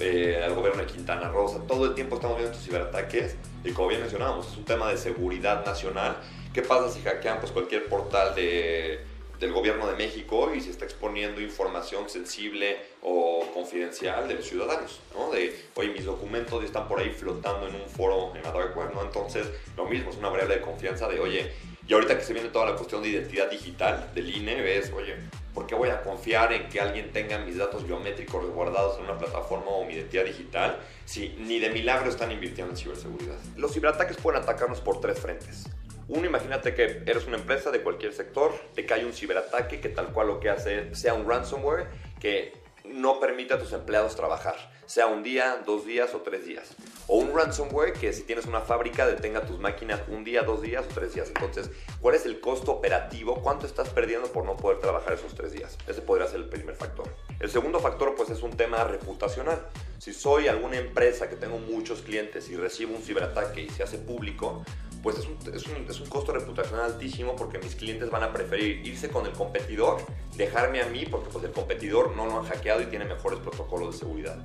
eh, 0.00 0.42
al 0.42 0.54
gobierno 0.54 0.80
de 0.82 0.86
Quintana 0.86 1.28
Roo. 1.28 1.62
todo 1.68 1.84
el 1.86 1.94
tiempo 1.94 2.16
estamos 2.16 2.38
viendo 2.38 2.52
estos 2.52 2.66
ciberataques 2.66 3.36
y 3.64 3.72
como 3.72 3.88
bien 3.88 4.00
mencionábamos, 4.00 4.50
es 4.50 4.56
un 4.56 4.64
tema 4.64 4.88
de 4.90 4.96
seguridad 4.96 5.64
nacional. 5.64 6.16
¿Qué 6.54 6.62
pasa 6.62 6.90
si 6.90 7.02
hackean 7.02 7.38
pues, 7.40 7.52
cualquier 7.52 7.86
portal 7.88 8.34
de, 8.34 9.00
del 9.38 9.52
gobierno 9.52 9.86
de 9.86 9.96
México 9.96 10.52
y 10.54 10.60
se 10.60 10.70
está 10.70 10.84
exponiendo 10.84 11.40
información 11.40 12.08
sensible 12.08 12.78
o 13.02 13.46
confidencial 13.52 14.26
de 14.26 14.34
los 14.34 14.46
ciudadanos? 14.46 15.00
¿no? 15.14 15.30
De, 15.30 15.54
oye, 15.74 15.90
mis 15.90 16.06
documentos 16.06 16.64
están 16.64 16.88
por 16.88 16.98
ahí 16.98 17.10
flotando 17.10 17.68
en 17.68 17.74
un 17.74 17.88
foro 17.88 18.34
en 18.34 18.42
la 18.42 18.52
dark 18.52 18.76
web, 18.76 18.92
¿no? 18.94 19.02
Entonces, 19.02 19.46
lo 19.76 19.84
mismo, 19.84 20.10
es 20.10 20.16
una 20.16 20.30
variable 20.30 20.56
de 20.56 20.60
confianza 20.62 21.06
de, 21.06 21.20
oye, 21.20 21.52
y 21.86 21.92
ahorita 21.92 22.16
que 22.16 22.24
se 22.24 22.32
viene 22.32 22.48
toda 22.48 22.70
la 22.70 22.76
cuestión 22.76 23.02
de 23.02 23.10
identidad 23.10 23.50
digital 23.50 24.10
del 24.14 24.34
INE, 24.34 24.62
ves, 24.62 24.92
oye, 24.96 25.16
¿por 25.60 25.66
qué 25.66 25.74
voy 25.74 25.90
a 25.90 26.00
confiar 26.00 26.54
en 26.54 26.70
que 26.70 26.80
alguien 26.80 27.12
tenga 27.12 27.36
mis 27.36 27.58
datos 27.58 27.86
biométricos 27.86 28.42
resguardados 28.42 28.96
en 28.96 29.04
una 29.04 29.18
plataforma 29.18 29.66
o 29.66 29.84
mi 29.84 29.92
identidad 29.92 30.24
digital 30.24 30.78
si 31.04 31.36
ni 31.38 31.58
de 31.58 31.68
milagro 31.68 32.08
están 32.08 32.32
invirtiendo 32.32 32.72
en 32.72 32.78
ciberseguridad? 32.78 33.36
Los 33.58 33.74
ciberataques 33.74 34.16
pueden 34.16 34.40
atacarnos 34.40 34.80
por 34.80 35.02
tres 35.02 35.18
frentes. 35.18 35.68
Uno, 36.08 36.24
imagínate 36.24 36.74
que 36.74 37.02
eres 37.04 37.26
una 37.26 37.36
empresa 37.36 37.70
de 37.70 37.82
cualquier 37.82 38.14
sector, 38.14 38.54
te 38.74 38.86
cae 38.86 39.04
un 39.04 39.12
ciberataque 39.12 39.82
que 39.82 39.90
tal 39.90 40.14
cual 40.14 40.28
lo 40.28 40.40
que 40.40 40.48
hace 40.48 40.94
sea 40.94 41.12
un 41.12 41.28
ransomware 41.28 41.88
que 42.18 42.54
no 42.86 43.20
permite 43.20 43.52
a 43.52 43.58
tus 43.58 43.74
empleados 43.74 44.16
trabajar, 44.16 44.56
sea 44.90 45.06
un 45.06 45.22
día, 45.22 45.62
dos 45.64 45.86
días 45.86 46.12
o 46.14 46.22
tres 46.22 46.44
días. 46.44 46.68
O 47.06 47.18
un 47.18 47.32
ransomware 47.32 47.92
que 47.92 48.12
si 48.12 48.24
tienes 48.24 48.46
una 48.46 48.60
fábrica 48.60 49.06
detenga 49.06 49.46
tus 49.46 49.60
máquinas 49.60 50.00
un 50.08 50.24
día, 50.24 50.42
dos 50.42 50.62
días 50.62 50.84
o 50.84 50.92
tres 50.92 51.14
días. 51.14 51.28
Entonces, 51.28 51.70
¿cuál 52.00 52.16
es 52.16 52.26
el 52.26 52.40
costo 52.40 52.72
operativo? 52.72 53.40
¿Cuánto 53.40 53.66
estás 53.66 53.88
perdiendo 53.90 54.32
por 54.32 54.44
no 54.44 54.56
poder 54.56 54.80
trabajar 54.80 55.12
esos 55.12 55.36
tres 55.36 55.52
días? 55.52 55.78
Ese 55.86 56.02
podría 56.02 56.26
ser 56.26 56.40
el 56.40 56.48
primer 56.48 56.74
factor. 56.74 57.06
El 57.38 57.48
segundo 57.48 57.78
factor 57.78 58.16
pues 58.16 58.30
es 58.30 58.42
un 58.42 58.56
tema 58.56 58.82
reputacional. 58.82 59.64
Si 59.98 60.12
soy 60.12 60.48
alguna 60.48 60.78
empresa 60.78 61.28
que 61.28 61.36
tengo 61.36 61.58
muchos 61.58 62.02
clientes 62.02 62.48
y 62.48 62.56
recibo 62.56 62.96
un 62.96 63.02
ciberataque 63.02 63.62
y 63.62 63.70
se 63.70 63.84
hace 63.84 63.96
público, 63.96 64.64
pues 65.02 65.18
es 65.18 65.26
un, 65.26 65.36
es, 65.54 65.66
un, 65.66 65.86
es 65.88 66.00
un, 66.00 66.08
costo 66.08 66.32
reputacional 66.32 66.92
altísimo 66.92 67.36
porque 67.36 67.58
mis 67.58 67.74
clientes 67.74 68.10
van 68.10 68.22
a 68.22 68.32
preferir 68.32 68.86
irse 68.86 69.08
con 69.08 69.26
el 69.26 69.32
competidor, 69.32 70.00
dejarme 70.36 70.82
a 70.82 70.86
mí 70.86 71.06
porque 71.06 71.30
pues 71.30 71.44
el 71.44 71.52
competidor 71.52 72.16
no 72.16 72.26
lo 72.26 72.38
han 72.38 72.44
hackeado 72.44 72.82
y 72.82 72.86
tiene 72.86 73.04
mejores 73.04 73.40
protocolos 73.40 73.94
de 73.94 73.98
seguridad. 73.98 74.38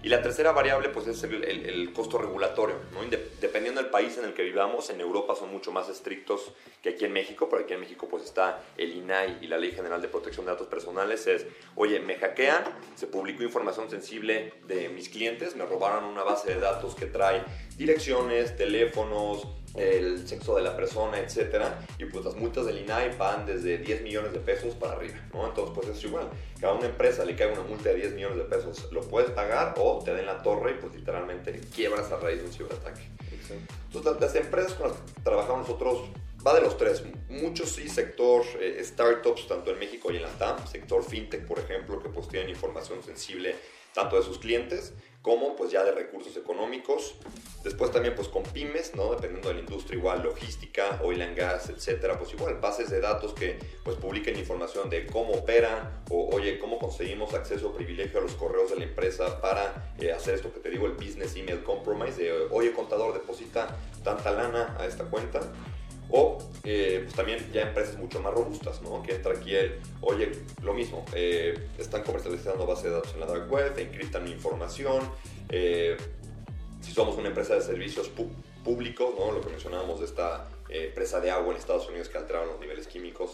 Y 0.00 0.10
la 0.10 0.22
tercera 0.22 0.52
variable 0.52 0.90
pues 0.90 1.08
es 1.08 1.22
el, 1.24 1.42
el, 1.42 1.66
el 1.66 1.92
costo 1.92 2.18
regulatorio. 2.18 2.76
¿no? 2.92 3.00
Dependiendo 3.40 3.82
del 3.82 3.90
país 3.90 4.16
en 4.16 4.26
el 4.26 4.32
que 4.32 4.42
vivamos, 4.42 4.90
en 4.90 5.00
Europa 5.00 5.34
son 5.34 5.50
mucho 5.50 5.72
más 5.72 5.88
estrictos 5.88 6.52
que 6.82 6.90
aquí 6.90 7.04
en 7.04 7.12
México, 7.12 7.48
pero 7.50 7.64
aquí 7.64 7.74
en 7.74 7.80
México 7.80 8.06
pues 8.08 8.22
está 8.22 8.62
el 8.76 8.92
INAI 8.92 9.38
y 9.40 9.48
la 9.48 9.58
Ley 9.58 9.72
General 9.72 10.00
de 10.00 10.06
Protección 10.06 10.46
de 10.46 10.52
Datos 10.52 10.68
Personales. 10.68 11.26
Es, 11.26 11.46
oye, 11.74 11.98
me 11.98 12.14
hackean, 12.14 12.62
se 12.94 13.08
publicó 13.08 13.42
información 13.42 13.90
sensible 13.90 14.52
de 14.68 14.88
mis 14.88 15.08
clientes, 15.08 15.56
me 15.56 15.66
robaron 15.66 16.04
una 16.04 16.22
base 16.22 16.54
de 16.54 16.60
datos 16.60 16.94
que 16.94 17.06
trae 17.06 17.42
direcciones, 17.76 18.56
teléfonos, 18.56 19.48
el 19.74 20.26
sexo 20.26 20.56
de 20.56 20.62
la 20.62 20.76
persona, 20.76 21.18
etcétera, 21.18 21.78
y 21.98 22.04
pues 22.06 22.24
las 22.24 22.34
multas 22.36 22.66
del 22.66 22.78
INAI 22.78 23.16
van 23.16 23.46
desde 23.46 23.78
10 23.78 24.02
millones 24.02 24.32
de 24.32 24.40
pesos 24.40 24.74
para 24.74 24.94
arriba, 24.94 25.18
¿no? 25.32 25.46
Entonces 25.46 25.74
pues 25.74 25.88
es 25.88 26.04
igual, 26.04 26.28
que 26.58 26.66
a 26.66 26.72
una 26.72 26.86
empresa 26.86 27.24
le 27.24 27.36
cae 27.36 27.52
una 27.52 27.62
multa 27.62 27.90
de 27.90 27.96
10 27.96 28.14
millones 28.14 28.38
de 28.38 28.44
pesos, 28.44 28.88
lo 28.92 29.02
puedes 29.02 29.30
pagar 29.30 29.74
o 29.78 30.02
te 30.04 30.14
den 30.14 30.26
la 30.26 30.42
torre 30.42 30.72
y 30.72 30.74
pues 30.74 30.94
literalmente 30.94 31.60
quiebras 31.74 32.10
a 32.10 32.16
raíz 32.18 32.40
de 32.40 32.46
un 32.46 32.52
ciberataque. 32.52 33.02
Entonces 33.92 34.20
las 34.20 34.34
empresas 34.34 34.74
con 34.74 34.88
las 34.88 34.98
que 34.98 35.22
trabajamos 35.22 35.68
nosotros 35.68 36.08
va 36.46 36.54
de 36.54 36.60
los 36.60 36.76
tres, 36.76 37.02
muchos 37.28 37.70
sí 37.70 37.88
sector 37.88 38.44
eh, 38.60 38.80
startups, 38.84 39.48
tanto 39.48 39.70
en 39.70 39.78
México 39.78 40.12
y 40.12 40.16
en 40.16 40.22
la 40.22 40.28
TAM, 40.30 40.66
sector 40.66 41.02
fintech 41.02 41.46
por 41.46 41.58
ejemplo, 41.58 42.02
que 42.02 42.08
pues 42.08 42.28
tienen 42.28 42.50
información 42.50 43.02
sensible 43.02 43.56
tanto 43.98 44.14
de 44.16 44.22
sus 44.22 44.38
clientes 44.38 44.94
como 45.22 45.56
pues 45.56 45.72
ya 45.72 45.82
de 45.82 45.90
recursos 45.90 46.36
económicos. 46.36 47.16
Después 47.64 47.90
también 47.90 48.14
pues 48.14 48.28
con 48.28 48.44
pymes, 48.44 48.94
¿no? 48.94 49.10
Dependiendo 49.10 49.48
de 49.48 49.54
la 49.56 49.60
industria 49.60 49.98
igual, 49.98 50.22
logística, 50.22 51.00
oil 51.02 51.20
and 51.20 51.36
gas, 51.36 51.68
etcétera, 51.68 52.16
pues 52.16 52.32
igual 52.32 52.60
bases 52.60 52.90
de 52.90 53.00
datos 53.00 53.32
que 53.34 53.58
pues 53.82 53.96
publiquen 53.96 54.38
información 54.38 54.88
de 54.88 55.06
cómo 55.06 55.32
operan 55.32 56.04
o 56.10 56.30
oye, 56.32 56.60
cómo 56.60 56.78
conseguimos 56.78 57.34
acceso 57.34 57.68
o 57.68 57.72
privilegio 57.72 58.20
a 58.20 58.22
los 58.22 58.34
correos 58.34 58.70
de 58.70 58.76
la 58.76 58.84
empresa 58.84 59.40
para 59.40 59.92
eh, 59.98 60.12
hacer 60.12 60.36
esto 60.36 60.52
que 60.54 60.60
te 60.60 60.70
digo, 60.70 60.86
el 60.86 60.92
business 60.92 61.34
email 61.34 61.64
compromise 61.64 62.22
de 62.22 62.32
oye, 62.52 62.72
contador, 62.72 63.12
deposita 63.12 63.76
tanta 64.04 64.30
lana 64.30 64.76
a 64.78 64.86
esta 64.86 65.04
cuenta. 65.04 65.40
O 66.10 66.38
eh, 66.64 67.00
pues 67.04 67.14
también 67.14 67.50
ya 67.52 67.62
empresas 67.62 67.98
mucho 67.98 68.20
más 68.20 68.32
robustas, 68.32 68.80
¿no? 68.82 69.02
Que 69.02 69.14
entra 69.14 69.32
aquí 69.32 69.54
el, 69.54 69.78
oye, 70.00 70.32
lo 70.62 70.74
mismo, 70.74 71.04
eh, 71.14 71.68
están 71.78 72.02
comercializando 72.02 72.66
base 72.66 72.88
de 72.88 72.94
datos 72.94 73.12
en 73.14 73.20
la 73.20 73.26
dark 73.26 73.50
web, 73.50 73.78
encriptan 73.78 74.26
información. 74.26 75.00
Eh, 75.48 75.96
si 76.80 76.92
somos 76.92 77.16
una 77.16 77.28
empresa 77.28 77.54
de 77.54 77.62
servicios 77.62 78.10
públicos, 78.64 79.14
¿no? 79.18 79.32
Lo 79.32 79.40
que 79.40 79.50
mencionábamos 79.50 80.00
de 80.00 80.06
esta 80.06 80.48
empresa 80.68 81.20
de 81.20 81.30
agua 81.30 81.52
en 81.52 81.58
Estados 81.58 81.88
Unidos 81.88 82.08
que 82.08 82.18
alteraron 82.18 82.48
los 82.48 82.60
niveles 82.60 82.86
químicos. 82.86 83.32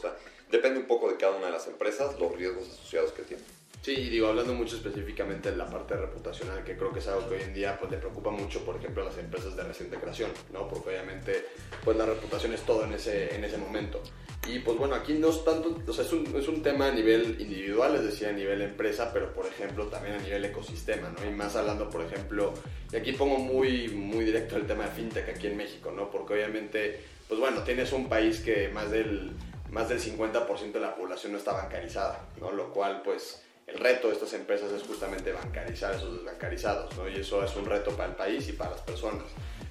Depende 0.50 0.78
un 0.78 0.86
poco 0.86 1.10
de 1.10 1.16
cada 1.16 1.36
una 1.36 1.46
de 1.46 1.52
las 1.52 1.66
empresas, 1.66 2.18
los 2.18 2.32
riesgos 2.36 2.68
asociados 2.68 3.12
que 3.12 3.22
tienen. 3.22 3.63
Sí, 3.84 3.94
digo, 4.08 4.28
hablando 4.28 4.54
mucho 4.54 4.76
específicamente 4.76 5.50
de 5.50 5.58
la 5.58 5.68
parte 5.68 5.94
reputacional, 5.94 6.64
que 6.64 6.74
creo 6.74 6.90
que 6.90 7.00
es 7.00 7.06
algo 7.06 7.28
que 7.28 7.34
hoy 7.34 7.42
en 7.42 7.52
día 7.52 7.78
pues, 7.78 7.90
le 7.90 7.98
preocupa 7.98 8.30
mucho, 8.30 8.64
por 8.64 8.76
ejemplo, 8.76 9.02
a 9.02 9.04
las 9.04 9.18
empresas 9.18 9.54
de 9.54 9.62
reciente 9.62 9.98
creación, 9.98 10.30
¿no? 10.54 10.66
Porque 10.66 10.88
obviamente 10.88 11.44
pues, 11.84 11.94
la 11.94 12.06
reputación 12.06 12.54
es 12.54 12.62
todo 12.62 12.86
en 12.86 12.94
ese, 12.94 13.34
en 13.34 13.44
ese 13.44 13.58
momento. 13.58 14.02
Y 14.48 14.60
pues 14.60 14.78
bueno, 14.78 14.94
aquí 14.94 15.12
no 15.12 15.28
es 15.28 15.44
tanto, 15.44 15.82
o 15.86 15.92
sea, 15.92 16.02
es 16.02 16.12
un, 16.14 16.34
es 16.34 16.48
un 16.48 16.62
tema 16.62 16.86
a 16.86 16.92
nivel 16.92 17.38
individual, 17.38 17.94
es 17.96 18.04
decir, 18.04 18.28
a 18.28 18.32
nivel 18.32 18.62
empresa, 18.62 19.12
pero 19.12 19.34
por 19.34 19.44
ejemplo 19.44 19.84
también 19.88 20.14
a 20.14 20.18
nivel 20.18 20.46
ecosistema, 20.46 21.10
¿no? 21.10 21.22
Y 21.28 21.34
más 21.34 21.54
hablando, 21.54 21.90
por 21.90 22.06
ejemplo, 22.06 22.54
y 22.90 22.96
aquí 22.96 23.12
pongo 23.12 23.36
muy, 23.36 23.88
muy 23.88 24.24
directo 24.24 24.56
el 24.56 24.66
tema 24.66 24.84
de 24.84 24.92
fintech 24.92 25.28
aquí 25.28 25.48
en 25.48 25.58
México, 25.58 25.92
¿no? 25.94 26.10
Porque 26.10 26.32
obviamente, 26.32 27.00
pues 27.28 27.38
bueno, 27.38 27.62
tienes 27.64 27.92
un 27.92 28.08
país 28.08 28.40
que 28.40 28.70
más 28.70 28.90
del, 28.90 29.32
más 29.70 29.90
del 29.90 30.00
50% 30.00 30.72
de 30.72 30.80
la 30.80 30.96
población 30.96 31.32
no 31.32 31.38
está 31.38 31.52
bancarizada, 31.52 32.28
¿no? 32.40 32.50
Lo 32.50 32.72
cual 32.72 33.02
pues 33.02 33.44
el 33.66 33.78
reto 33.78 34.08
de 34.08 34.14
estas 34.14 34.32
empresas 34.34 34.70
es 34.72 34.82
justamente 34.82 35.32
bancarizar 35.32 35.92
a 35.92 35.96
esos 35.96 36.14
desbancarizados, 36.14 36.96
¿no? 36.96 37.08
Y 37.08 37.16
eso 37.16 37.42
es 37.42 37.54
un 37.56 37.66
reto 37.66 37.90
para 37.96 38.10
el 38.10 38.16
país 38.16 38.48
y 38.48 38.52
para 38.52 38.72
las 38.72 38.82
personas. 38.82 39.24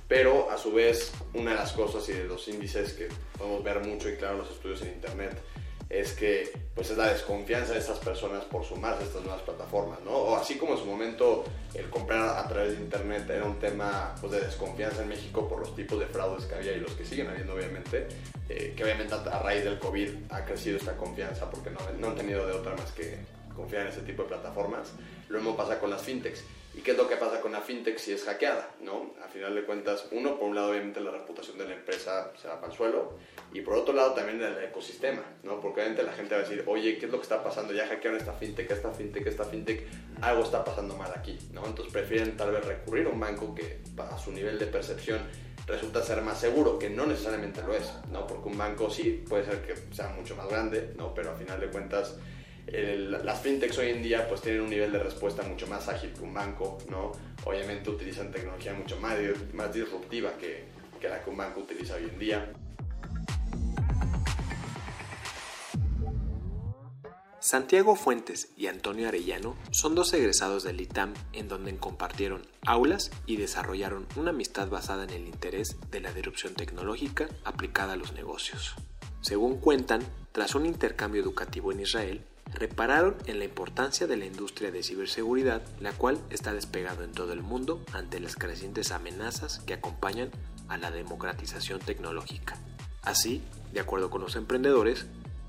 Pero 0.08 0.50
a 0.52 0.58
su 0.58 0.74
vez, 0.74 1.12
una 1.34 1.52
de 1.52 1.58
las 1.58 1.72
cosas 1.74 2.08
y 2.10 2.14
de 2.14 2.26
los 2.26 2.48
índices 2.48 2.94
que 2.94 3.08
podemos 3.38 3.64
ver 3.64 3.80
mucho 3.82 4.10
y 4.10 4.16
claro 4.16 4.34
en 4.34 4.40
los 4.40 4.52
estudios 4.52 4.82
en 4.82 4.90
Internet 4.90 5.42
es 5.90 6.14
que 6.14 6.52
pues 6.74 6.90
es 6.90 6.98
la 6.98 7.14
desconfianza 7.14 7.74
de 7.74 7.80
estas 7.80 8.00
personas 8.00 8.44
por 8.46 8.66
sumarse 8.66 9.04
a 9.04 9.06
estas 9.06 9.22
nuevas 9.22 9.44
plataformas, 9.44 10.00
¿no? 10.04 10.12
O 10.12 10.36
así 10.36 10.56
como 10.56 10.74
en 10.74 10.80
su 10.80 10.86
momento 10.86 11.44
el 11.76 11.90
comprar 11.90 12.38
a 12.38 12.48
través 12.48 12.78
de 12.78 12.84
internet 12.84 13.30
era 13.30 13.46
un 13.46 13.60
tema 13.60 14.16
pues, 14.20 14.32
de 14.34 14.42
desconfianza 14.42 15.04
en 15.04 15.10
México 15.10 15.48
por 15.48 15.60
los 15.60 15.76
tipos 15.76 16.00
de 16.00 16.08
fraudes 16.08 16.46
que 16.46 16.56
había 16.56 16.74
y 16.74 16.80
los 16.80 16.94
que 16.94 17.06
siguen 17.06 17.28
habiendo 17.28 17.54
obviamente, 17.54 18.08
eh, 18.50 18.74
que 18.76 18.84
obviamente 18.84 19.14
a, 19.14 19.40
raíz 19.40 19.64
del 19.64 19.78
COVID 19.78 20.10
ha 20.32 20.44
crecido 20.46 20.78
esta 20.78 20.98
confianza 20.98 21.50
porque 21.50 21.70
no, 21.70 21.80
no 22.00 22.08
han 22.08 22.16
tenido 22.16 22.48
de 22.48 22.54
otra 22.54 22.76
más 22.76 22.92
que 22.92 23.20
confiar 23.54 23.84
en 23.84 23.88
ese 23.90 24.02
tipo 24.02 24.24
de 24.24 24.30
plataformas. 24.30 24.94
Lo 25.30 25.40
mismo 25.40 25.56
pasa 25.56 25.80
con 25.80 25.90
las 25.90 26.02
fintechs. 26.02 26.44
¿Y 26.76 26.82
qué 26.82 26.92
es 26.92 26.98
lo 26.98 27.08
que 27.08 27.18
pasa 27.18 27.40
con 27.40 27.52
la 27.52 27.62
fintech 27.62 27.98
si 28.00 28.14
es 28.14 28.24
hackeada? 28.24 28.68
¿no? 28.82 29.12
A 29.24 29.28
final 29.28 29.54
de 29.54 29.64
cuentas, 29.64 30.08
uno, 30.12 30.38
por 30.40 30.50
un 30.50 30.56
lado, 30.56 30.72
obviamente 30.72 31.00
la 31.02 31.12
reputación 31.12 31.58
de 31.58 31.68
la 31.68 31.76
empresa 31.76 32.32
se 32.42 32.48
va 32.48 32.60
para 32.60 32.72
el 32.72 32.78
suelo, 32.78 33.14
y 33.54 33.62
por 33.62 33.76
otro 33.76 33.94
lado, 33.94 34.14
también 34.14 34.42
el 34.42 34.64
ecosistema, 34.64 35.22
¿no? 35.44 35.60
porque 35.60 35.82
obviamente 35.82 36.04
la 36.04 36.14
gente 36.14 36.34
va 36.34 36.42
a 36.42 36.44
decir, 36.44 36.64
oye, 36.66 36.98
¿qué 36.98 37.06
es 37.06 37.12
lo 37.12 37.20
que 37.20 37.24
está 37.24 37.44
pasando? 37.44 37.74
Ya 37.74 37.88
hackearon 37.88 38.20
esta 38.20 38.34
fintech, 38.34 38.72
esta 38.72 38.92
fintech, 38.92 39.28
esta 39.28 39.44
fintech, 39.44 39.88
algo 40.22 40.44
está 40.44 40.64
pasando 40.64 40.96
mal 40.96 41.12
aquí. 41.16 41.38
¿no? 41.52 41.64
Entonces 41.66 41.94
prefieren 41.94 42.36
tal 42.36 42.52
vez 42.52 42.66
recurrir 42.66 43.06
a 43.06 43.10
un 43.10 43.20
banco 43.20 43.54
que, 43.54 43.82
a 43.98 44.18
su 44.18 44.32
nivel 44.32 44.58
de 44.58 44.66
percepción, 44.66 45.20
resulta 45.68 46.02
ser 46.02 46.22
más 46.24 46.40
seguro, 46.40 46.80
que 46.80 46.90
no 46.90 47.06
necesariamente 47.06 47.62
lo 47.62 47.76
es, 47.76 47.94
¿no? 48.12 48.26
porque 48.26 48.50
un 48.50 48.58
banco 48.58 48.90
sí 48.90 49.24
puede 49.30 49.46
ser 49.46 49.62
que 49.62 49.76
sea 49.94 50.10
mucho 50.10 50.36
más 50.36 50.50
grande, 50.50 50.94
¿no? 50.98 51.14
pero 51.14 51.32
a 51.32 51.36
final 51.36 51.60
de 51.60 51.68
cuentas 51.68 52.16
las 52.68 53.42
fintechs 53.42 53.78
hoy 53.78 53.90
en 53.90 54.02
día 54.02 54.28
pues 54.28 54.42
tienen 54.42 54.62
un 54.62 54.70
nivel 54.70 54.92
de 54.92 55.00
respuesta 55.00 55.44
mucho 55.44 55.68
más 55.68 55.88
ágil 55.90 56.14
que 56.14 56.22
un 56.22 56.34
banco, 56.34 56.78
¿no? 56.90 57.12
Obviamente 57.46 57.90
utilizan 57.90 58.32
tecnología 58.32 58.74
mucho 58.74 59.00
más, 59.00 59.16
más 59.54 59.74
disruptiva 59.74 60.32
que, 60.38 60.66
que 61.00 61.10
la 61.10 61.24
que 61.24 61.30
un 61.30 61.38
banco 61.38 61.62
utiliza 61.62 61.96
hoy 61.96 62.04
en 62.04 62.20
día. 62.20 62.54
Santiago 67.40 67.98
Fuentes 67.98 68.54
y 68.56 68.68
Antonio 68.68 69.10
Arellano 69.10 69.58
son 69.72 69.96
dos 69.96 70.14
egresados 70.14 70.64
del 70.64 70.80
ITAM 70.80 71.14
en 71.34 71.50
donde 71.50 71.76
compartieron 71.76 72.48
aulas 72.66 73.12
y 73.26 73.36
desarrollaron 73.36 74.08
una 74.16 74.30
amistad 74.30 74.70
basada 74.70 75.04
en 75.04 75.10
el 75.10 75.28
interés 75.28 75.76
de 75.92 76.00
la 76.00 76.14
disrupción 76.14 76.54
tecnológica 76.54 77.28
aplicada 77.44 77.94
a 77.94 77.98
los 77.98 78.14
negocios. 78.14 78.76
Según 79.20 79.58
cuentan, 79.58 80.02
tras 80.32 80.56
un 80.56 80.66
intercambio 80.66 81.22
educativo 81.22 81.74
en 81.74 81.82
Israel, 81.82 82.24
repararon 82.54 83.16
en 83.26 83.40
la 83.40 83.46
importancia 83.46 84.08
de 84.08 84.18
la 84.18 84.26
industria 84.26 84.72
de 84.72 84.84
ciberseguridad, 84.84 85.64
la 85.80 85.92
cual 85.92 86.20
está 86.30 86.54
despegado 86.54 87.04
en 87.04 87.12
todo 87.12 87.34
el 87.34 87.42
mundo 87.42 87.84
ante 87.92 88.20
las 88.20 88.36
crecientes 88.36 88.92
amenazas 88.92 89.60
que 89.60 89.74
acompañan 89.74 90.32
a 90.68 90.78
la 90.78 90.92
democratización 90.92 91.80
tecnológica. 91.80 92.58
Así, 93.02 93.42
de 93.74 93.80
acuerdo 93.80 94.10
con 94.10 94.22
los 94.22 94.36
emprendedores, 94.36 95.06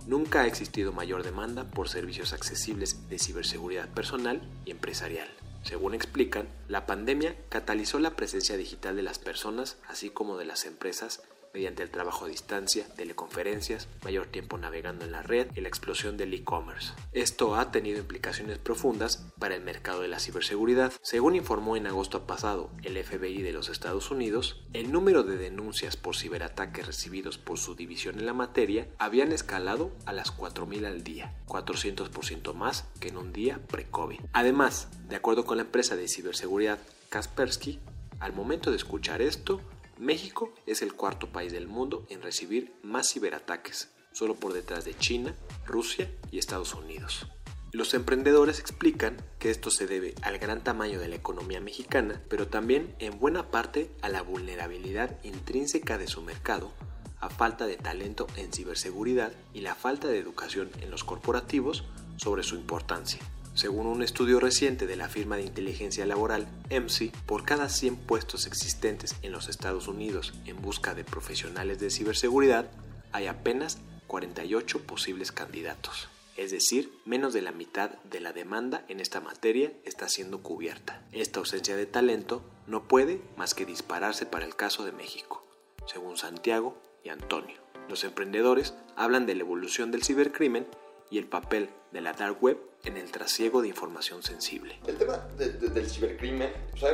nunca 0.06 0.42
ha 0.42 0.46
existido 0.46 0.92
mayor 0.92 1.22
demanda 1.22 1.64
por 1.70 1.88
servicios 1.88 2.32
accesibles 2.32 3.08
de 3.08 3.18
ciberseguridad 3.18 3.88
personal 3.88 4.42
y 4.64 4.70
empresarial. 4.70 5.28
Según 5.62 5.94
explican, 5.94 6.48
la 6.68 6.84
pandemia 6.84 7.36
catalizó 7.48 7.98
la 7.98 8.16
presencia 8.16 8.56
digital 8.56 8.96
de 8.96 9.02
las 9.02 9.18
personas, 9.18 9.78
así 9.88 10.10
como 10.10 10.36
de 10.36 10.44
las 10.44 10.66
empresas, 10.66 11.22
mediante 11.54 11.84
el 11.84 11.90
trabajo 11.90 12.24
a 12.24 12.28
distancia, 12.28 12.84
teleconferencias, 12.96 13.88
mayor 14.02 14.26
tiempo 14.26 14.58
navegando 14.58 15.04
en 15.04 15.12
la 15.12 15.22
red 15.22 15.46
y 15.54 15.60
la 15.60 15.68
explosión 15.68 16.16
del 16.16 16.34
e-commerce. 16.34 16.92
Esto 17.12 17.54
ha 17.54 17.70
tenido 17.70 18.00
implicaciones 18.00 18.58
profundas 18.58 19.24
para 19.38 19.54
el 19.54 19.62
mercado 19.62 20.02
de 20.02 20.08
la 20.08 20.18
ciberseguridad. 20.18 20.92
Según 21.00 21.36
informó 21.36 21.76
en 21.76 21.86
agosto 21.86 22.26
pasado 22.26 22.70
el 22.82 23.02
FBI 23.02 23.42
de 23.42 23.52
los 23.52 23.68
Estados 23.68 24.10
Unidos, 24.10 24.64
el 24.72 24.90
número 24.90 25.22
de 25.22 25.36
denuncias 25.36 25.96
por 25.96 26.16
ciberataques 26.16 26.86
recibidos 26.86 27.38
por 27.38 27.58
su 27.58 27.76
división 27.76 28.18
en 28.18 28.26
la 28.26 28.34
materia 28.34 28.88
habían 28.98 29.30
escalado 29.30 29.92
a 30.06 30.12
las 30.12 30.36
4.000 30.36 30.86
al 30.86 31.04
día, 31.04 31.36
400% 31.46 32.52
más 32.52 32.88
que 32.98 33.08
en 33.08 33.16
un 33.16 33.32
día 33.32 33.60
pre-COVID. 33.68 34.20
Además, 34.32 34.88
de 35.08 35.16
acuerdo 35.16 35.44
con 35.44 35.58
la 35.58 35.62
empresa 35.62 35.94
de 35.94 36.08
ciberseguridad 36.08 36.80
Kaspersky, 37.10 37.78
al 38.18 38.32
momento 38.32 38.70
de 38.70 38.76
escuchar 38.76 39.22
esto, 39.22 39.60
México 39.98 40.52
es 40.66 40.82
el 40.82 40.94
cuarto 40.94 41.30
país 41.30 41.52
del 41.52 41.68
mundo 41.68 42.06
en 42.08 42.22
recibir 42.22 42.74
más 42.82 43.12
ciberataques, 43.12 43.90
solo 44.12 44.34
por 44.34 44.52
detrás 44.52 44.84
de 44.84 44.96
China, 44.96 45.34
Rusia 45.66 46.10
y 46.30 46.38
Estados 46.38 46.74
Unidos. 46.74 47.26
Los 47.72 47.94
emprendedores 47.94 48.60
explican 48.60 49.16
que 49.40 49.50
esto 49.50 49.70
se 49.70 49.86
debe 49.86 50.14
al 50.22 50.38
gran 50.38 50.62
tamaño 50.62 51.00
de 51.00 51.08
la 51.08 51.16
economía 51.16 51.60
mexicana, 51.60 52.22
pero 52.28 52.46
también 52.46 52.94
en 53.00 53.18
buena 53.18 53.50
parte 53.50 53.90
a 54.00 54.08
la 54.08 54.22
vulnerabilidad 54.22 55.18
intrínseca 55.24 55.98
de 55.98 56.06
su 56.06 56.22
mercado, 56.22 56.72
a 57.20 57.30
falta 57.30 57.66
de 57.66 57.76
talento 57.76 58.26
en 58.36 58.52
ciberseguridad 58.52 59.32
y 59.52 59.62
la 59.62 59.74
falta 59.74 60.08
de 60.08 60.18
educación 60.18 60.70
en 60.80 60.90
los 60.90 61.02
corporativos 61.02 61.84
sobre 62.16 62.42
su 62.42 62.54
importancia. 62.54 63.20
Según 63.54 63.86
un 63.86 64.02
estudio 64.02 64.40
reciente 64.40 64.86
de 64.86 64.96
la 64.96 65.08
firma 65.08 65.36
de 65.36 65.44
inteligencia 65.44 66.04
laboral 66.06 66.46
EMSI, 66.70 67.12
por 67.26 67.44
cada 67.44 67.68
100 67.68 67.96
puestos 67.96 68.46
existentes 68.46 69.14
en 69.22 69.32
los 69.32 69.48
Estados 69.48 69.88
Unidos 69.88 70.34
en 70.44 70.60
busca 70.60 70.94
de 70.94 71.04
profesionales 71.04 71.78
de 71.78 71.90
ciberseguridad, 71.90 72.70
hay 73.12 73.26
apenas 73.26 73.78
48 74.08 74.82
posibles 74.82 75.32
candidatos 75.32 76.08
es 76.36 76.50
decir, 76.50 76.92
menos 77.04 77.32
de 77.32 77.42
la 77.42 77.52
mitad 77.52 77.90
de 78.04 78.20
la 78.20 78.32
demanda 78.32 78.84
en 78.88 79.00
esta 79.00 79.20
materia 79.20 79.72
está 79.84 80.08
siendo 80.08 80.42
cubierta. 80.42 81.02
Esta 81.12 81.38
ausencia 81.38 81.76
de 81.76 81.86
talento 81.86 82.42
no 82.66 82.88
puede 82.88 83.20
más 83.36 83.54
que 83.54 83.66
dispararse 83.66 84.26
para 84.26 84.44
el 84.44 84.56
caso 84.56 84.84
de 84.84 84.92
México, 84.92 85.46
según 85.86 86.16
Santiago 86.16 86.76
y 87.04 87.10
Antonio. 87.10 87.56
Los 87.88 88.02
emprendedores 88.02 88.74
hablan 88.96 89.26
de 89.26 89.34
la 89.34 89.42
evolución 89.42 89.90
del 89.90 90.02
cibercrimen 90.02 90.66
y 91.10 91.18
el 91.18 91.26
papel 91.26 91.70
de 91.92 92.00
la 92.00 92.14
dark 92.14 92.42
web 92.42 92.58
en 92.84 92.96
el 92.96 93.10
trasiego 93.10 93.62
de 93.62 93.68
información 93.68 94.22
sensible. 94.22 94.78
El 94.86 94.96
tema 94.96 95.18
del 95.36 95.88
cibercrimen, 95.88 96.52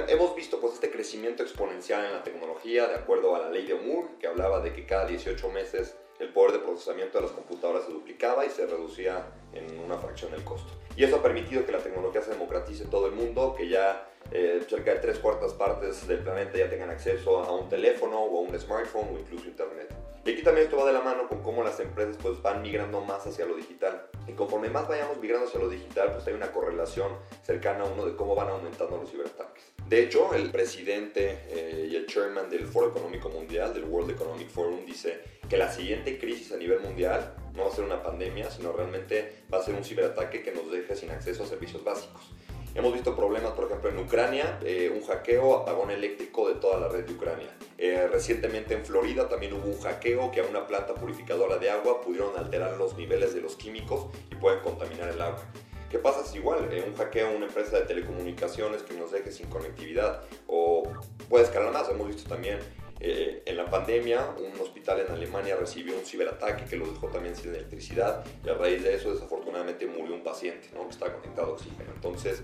hemos 0.08 0.34
visto 0.34 0.60
pues, 0.60 0.74
este 0.74 0.90
crecimiento 0.90 1.42
exponencial 1.42 2.04
en 2.04 2.12
la 2.12 2.22
tecnología 2.22 2.86
de 2.86 2.94
acuerdo 2.94 3.34
a 3.34 3.40
la 3.40 3.50
ley 3.50 3.66
de 3.66 3.74
Moore, 3.74 4.08
que 4.20 4.26
hablaba 4.26 4.60
de 4.60 4.72
que 4.72 4.86
cada 4.86 5.06
18 5.06 5.48
meses 5.50 5.96
el 6.18 6.28
poder 6.28 6.52
de 6.52 6.58
procesamiento 6.58 7.18
de 7.18 7.24
las 7.24 7.32
computadoras 7.32 7.84
se 7.86 7.92
duplicaba 7.92 8.44
y 8.44 8.50
se 8.50 8.66
reducía 8.66 9.26
en 9.54 9.80
una 9.80 9.96
fracción 9.98 10.34
el 10.34 10.44
costo. 10.44 10.70
Y 10.94 11.04
eso 11.04 11.16
ha 11.16 11.22
permitido 11.22 11.64
que 11.64 11.72
la 11.72 11.78
tecnología 11.78 12.20
se 12.20 12.30
democratice 12.30 12.84
en 12.84 12.90
todo 12.90 13.06
el 13.06 13.12
mundo, 13.12 13.54
que 13.56 13.68
ya 13.68 14.09
eh, 14.30 14.62
cerca 14.68 14.94
de 14.94 15.00
tres 15.00 15.18
cuartas 15.18 15.52
partes 15.54 16.06
del 16.06 16.18
planeta 16.20 16.58
ya 16.58 16.70
tengan 16.70 16.90
acceso 16.90 17.42
a 17.42 17.52
un 17.52 17.68
teléfono 17.68 18.20
o 18.20 18.38
a 18.38 18.48
un 18.48 18.58
smartphone 18.58 19.08
o 19.14 19.18
incluso 19.18 19.46
internet. 19.46 19.92
Y 20.24 20.32
aquí 20.32 20.42
también 20.42 20.66
esto 20.66 20.76
va 20.76 20.86
de 20.86 20.92
la 20.92 21.00
mano 21.00 21.26
con 21.28 21.42
cómo 21.42 21.64
las 21.64 21.80
empresas 21.80 22.18
pues 22.20 22.40
van 22.42 22.60
migrando 22.60 23.00
más 23.00 23.26
hacia 23.26 23.46
lo 23.46 23.56
digital. 23.56 24.02
Y 24.28 24.32
conforme 24.32 24.68
más 24.68 24.86
vayamos 24.86 25.16
migrando 25.18 25.46
hacia 25.46 25.58
lo 25.58 25.68
digital, 25.70 26.12
pues 26.12 26.26
hay 26.26 26.34
una 26.34 26.52
correlación 26.52 27.12
cercana 27.42 27.84
a 27.84 27.86
uno 27.86 28.04
de 28.04 28.14
cómo 28.14 28.34
van 28.34 28.48
aumentando 28.48 28.98
los 28.98 29.10
ciberataques. 29.10 29.64
De 29.88 30.04
hecho, 30.04 30.34
el 30.34 30.50
presidente 30.50 31.38
eh, 31.48 31.88
y 31.90 31.96
el 31.96 32.06
chairman 32.06 32.50
del 32.50 32.66
Foro 32.66 32.90
Económico 32.90 33.30
Mundial, 33.30 33.72
del 33.72 33.84
World 33.84 34.10
Economic 34.10 34.48
Forum, 34.50 34.84
dice 34.84 35.20
que 35.48 35.56
la 35.56 35.72
siguiente 35.72 36.18
crisis 36.18 36.52
a 36.52 36.56
nivel 36.56 36.80
mundial 36.80 37.34
no 37.54 37.64
va 37.64 37.70
a 37.70 37.74
ser 37.74 37.84
una 37.84 38.02
pandemia, 38.02 38.50
sino 38.50 38.72
realmente 38.72 39.44
va 39.52 39.58
a 39.58 39.62
ser 39.62 39.74
un 39.74 39.82
ciberataque 39.82 40.42
que 40.42 40.52
nos 40.52 40.70
deje 40.70 40.94
sin 40.94 41.10
acceso 41.10 41.42
a 41.42 41.46
servicios 41.46 41.82
básicos. 41.82 42.30
Hemos 42.72 42.92
visto 42.92 43.16
problemas, 43.16 43.52
por 43.52 43.64
ejemplo, 43.64 43.90
en 43.90 43.98
Ucrania, 43.98 44.60
eh, 44.62 44.92
un 44.94 45.04
hackeo, 45.04 45.56
apagón 45.56 45.90
eléctrico 45.90 46.48
de 46.48 46.54
toda 46.54 46.78
la 46.78 46.88
red 46.88 47.04
de 47.04 47.14
Ucrania. 47.14 47.48
Eh, 47.78 48.06
recientemente 48.12 48.74
en 48.74 48.84
Florida 48.84 49.28
también 49.28 49.54
hubo 49.54 49.68
un 49.68 49.80
hackeo 49.80 50.30
que 50.30 50.40
a 50.40 50.44
una 50.44 50.68
planta 50.68 50.94
purificadora 50.94 51.58
de 51.58 51.68
agua 51.68 52.00
pudieron 52.00 52.36
alterar 52.38 52.76
los 52.76 52.96
niveles 52.96 53.34
de 53.34 53.40
los 53.40 53.56
químicos 53.56 54.06
y 54.30 54.36
pueden 54.36 54.60
contaminar 54.60 55.08
el 55.08 55.20
agua. 55.20 55.42
¿Qué 55.90 55.98
pasa 55.98 56.24
si 56.24 56.38
igual 56.38 56.68
eh, 56.70 56.84
un 56.86 56.94
hackeo 56.94 57.26
a 57.26 57.30
una 57.30 57.46
empresa 57.46 57.80
de 57.80 57.86
telecomunicaciones 57.86 58.84
que 58.84 58.94
nos 58.94 59.10
deje 59.10 59.32
sin 59.32 59.48
conectividad 59.48 60.22
o 60.46 60.84
puede 61.28 61.44
escalar 61.46 61.72
más? 61.72 61.88
Hemos 61.88 62.06
visto 62.06 62.28
también 62.28 62.60
eh, 63.02 63.42
en 63.46 63.56
la 63.56 63.70
pandemia, 63.70 64.34
un 64.36 64.60
hospital 64.60 65.00
en 65.00 65.10
Alemania 65.10 65.56
recibió 65.56 65.96
un 65.98 66.04
ciberataque 66.04 66.66
que 66.66 66.76
lo 66.76 66.86
dejó 66.86 67.08
también 67.08 67.34
sin 67.34 67.48
electricidad 67.48 68.22
y 68.44 68.50
a 68.50 68.54
raíz 68.54 68.82
de 68.82 68.94
eso 68.94 69.14
desafortunadamente 69.14 69.86
murió 69.86 70.14
un 70.14 70.22
paciente 70.22 70.68
¿no? 70.74 70.84
que 70.84 70.90
estaba 70.90 71.14
conectado 71.14 71.48
a 71.48 71.50
oxígeno. 71.52 71.90
Entonces, 71.94 72.42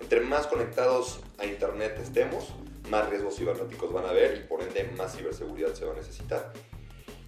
entre 0.00 0.20
más 0.20 0.46
conectados 0.46 1.20
a 1.38 1.44
Internet 1.44 1.98
estemos, 2.00 2.48
más 2.88 3.10
riesgos 3.10 3.36
cibernéticos 3.36 3.92
van 3.92 4.06
a 4.06 4.10
haber 4.10 4.38
y 4.38 4.48
por 4.48 4.62
ende 4.62 4.90
más 4.96 5.14
ciberseguridad 5.14 5.74
se 5.74 5.84
va 5.84 5.92
a 5.92 5.96
necesitar. 5.96 6.50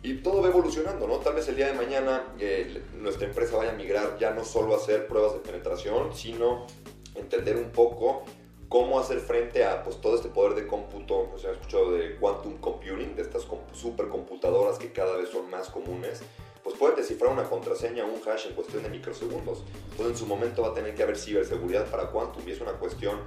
Y 0.02 0.14
todo 0.14 0.42
va 0.42 0.48
evolucionando, 0.48 1.06
¿no? 1.06 1.18
Tal 1.18 1.34
vez 1.34 1.46
el 1.48 1.56
día 1.56 1.66
de 1.66 1.74
mañana 1.74 2.34
eh, 2.40 2.82
nuestra 2.98 3.28
empresa 3.28 3.56
vaya 3.56 3.72
a 3.72 3.74
migrar 3.74 4.18
ya 4.18 4.32
no 4.32 4.44
solo 4.44 4.74
a 4.74 4.78
hacer 4.78 5.06
pruebas 5.06 5.34
de 5.34 5.40
penetración, 5.40 6.16
sino 6.16 6.66
entender 7.14 7.56
un 7.56 7.70
poco 7.70 8.24
cómo 8.72 8.98
hacer 8.98 9.20
frente 9.20 9.66
a 9.66 9.82
pues, 9.82 10.00
todo 10.00 10.16
este 10.16 10.30
poder 10.30 10.54
de 10.54 10.66
cómputo, 10.66 11.28
o 11.34 11.38
sea, 11.38 11.50
he 11.50 11.52
escuchado 11.52 11.92
de 11.92 12.16
quantum 12.16 12.56
computing, 12.56 13.14
de 13.14 13.20
estas 13.20 13.46
supercomputadoras 13.74 14.78
que 14.78 14.92
cada 14.92 15.14
vez 15.18 15.28
son 15.28 15.50
más 15.50 15.68
comunes, 15.68 16.22
pues 16.64 16.78
puede 16.78 16.96
descifrar 16.96 17.30
una 17.30 17.44
contraseña 17.44 18.06
o 18.06 18.08
un 18.08 18.26
hash 18.26 18.46
en 18.46 18.54
cuestión 18.54 18.82
de 18.82 18.88
microsegundos. 18.88 19.62
Entonces 19.90 20.12
en 20.12 20.16
su 20.16 20.26
momento 20.26 20.62
va 20.62 20.68
a 20.68 20.72
tener 20.72 20.94
que 20.94 21.02
haber 21.02 21.18
ciberseguridad 21.18 21.84
para 21.90 22.10
quantum 22.10 22.48
y 22.48 22.52
es 22.52 22.62
una 22.62 22.72
cuestión 22.72 23.18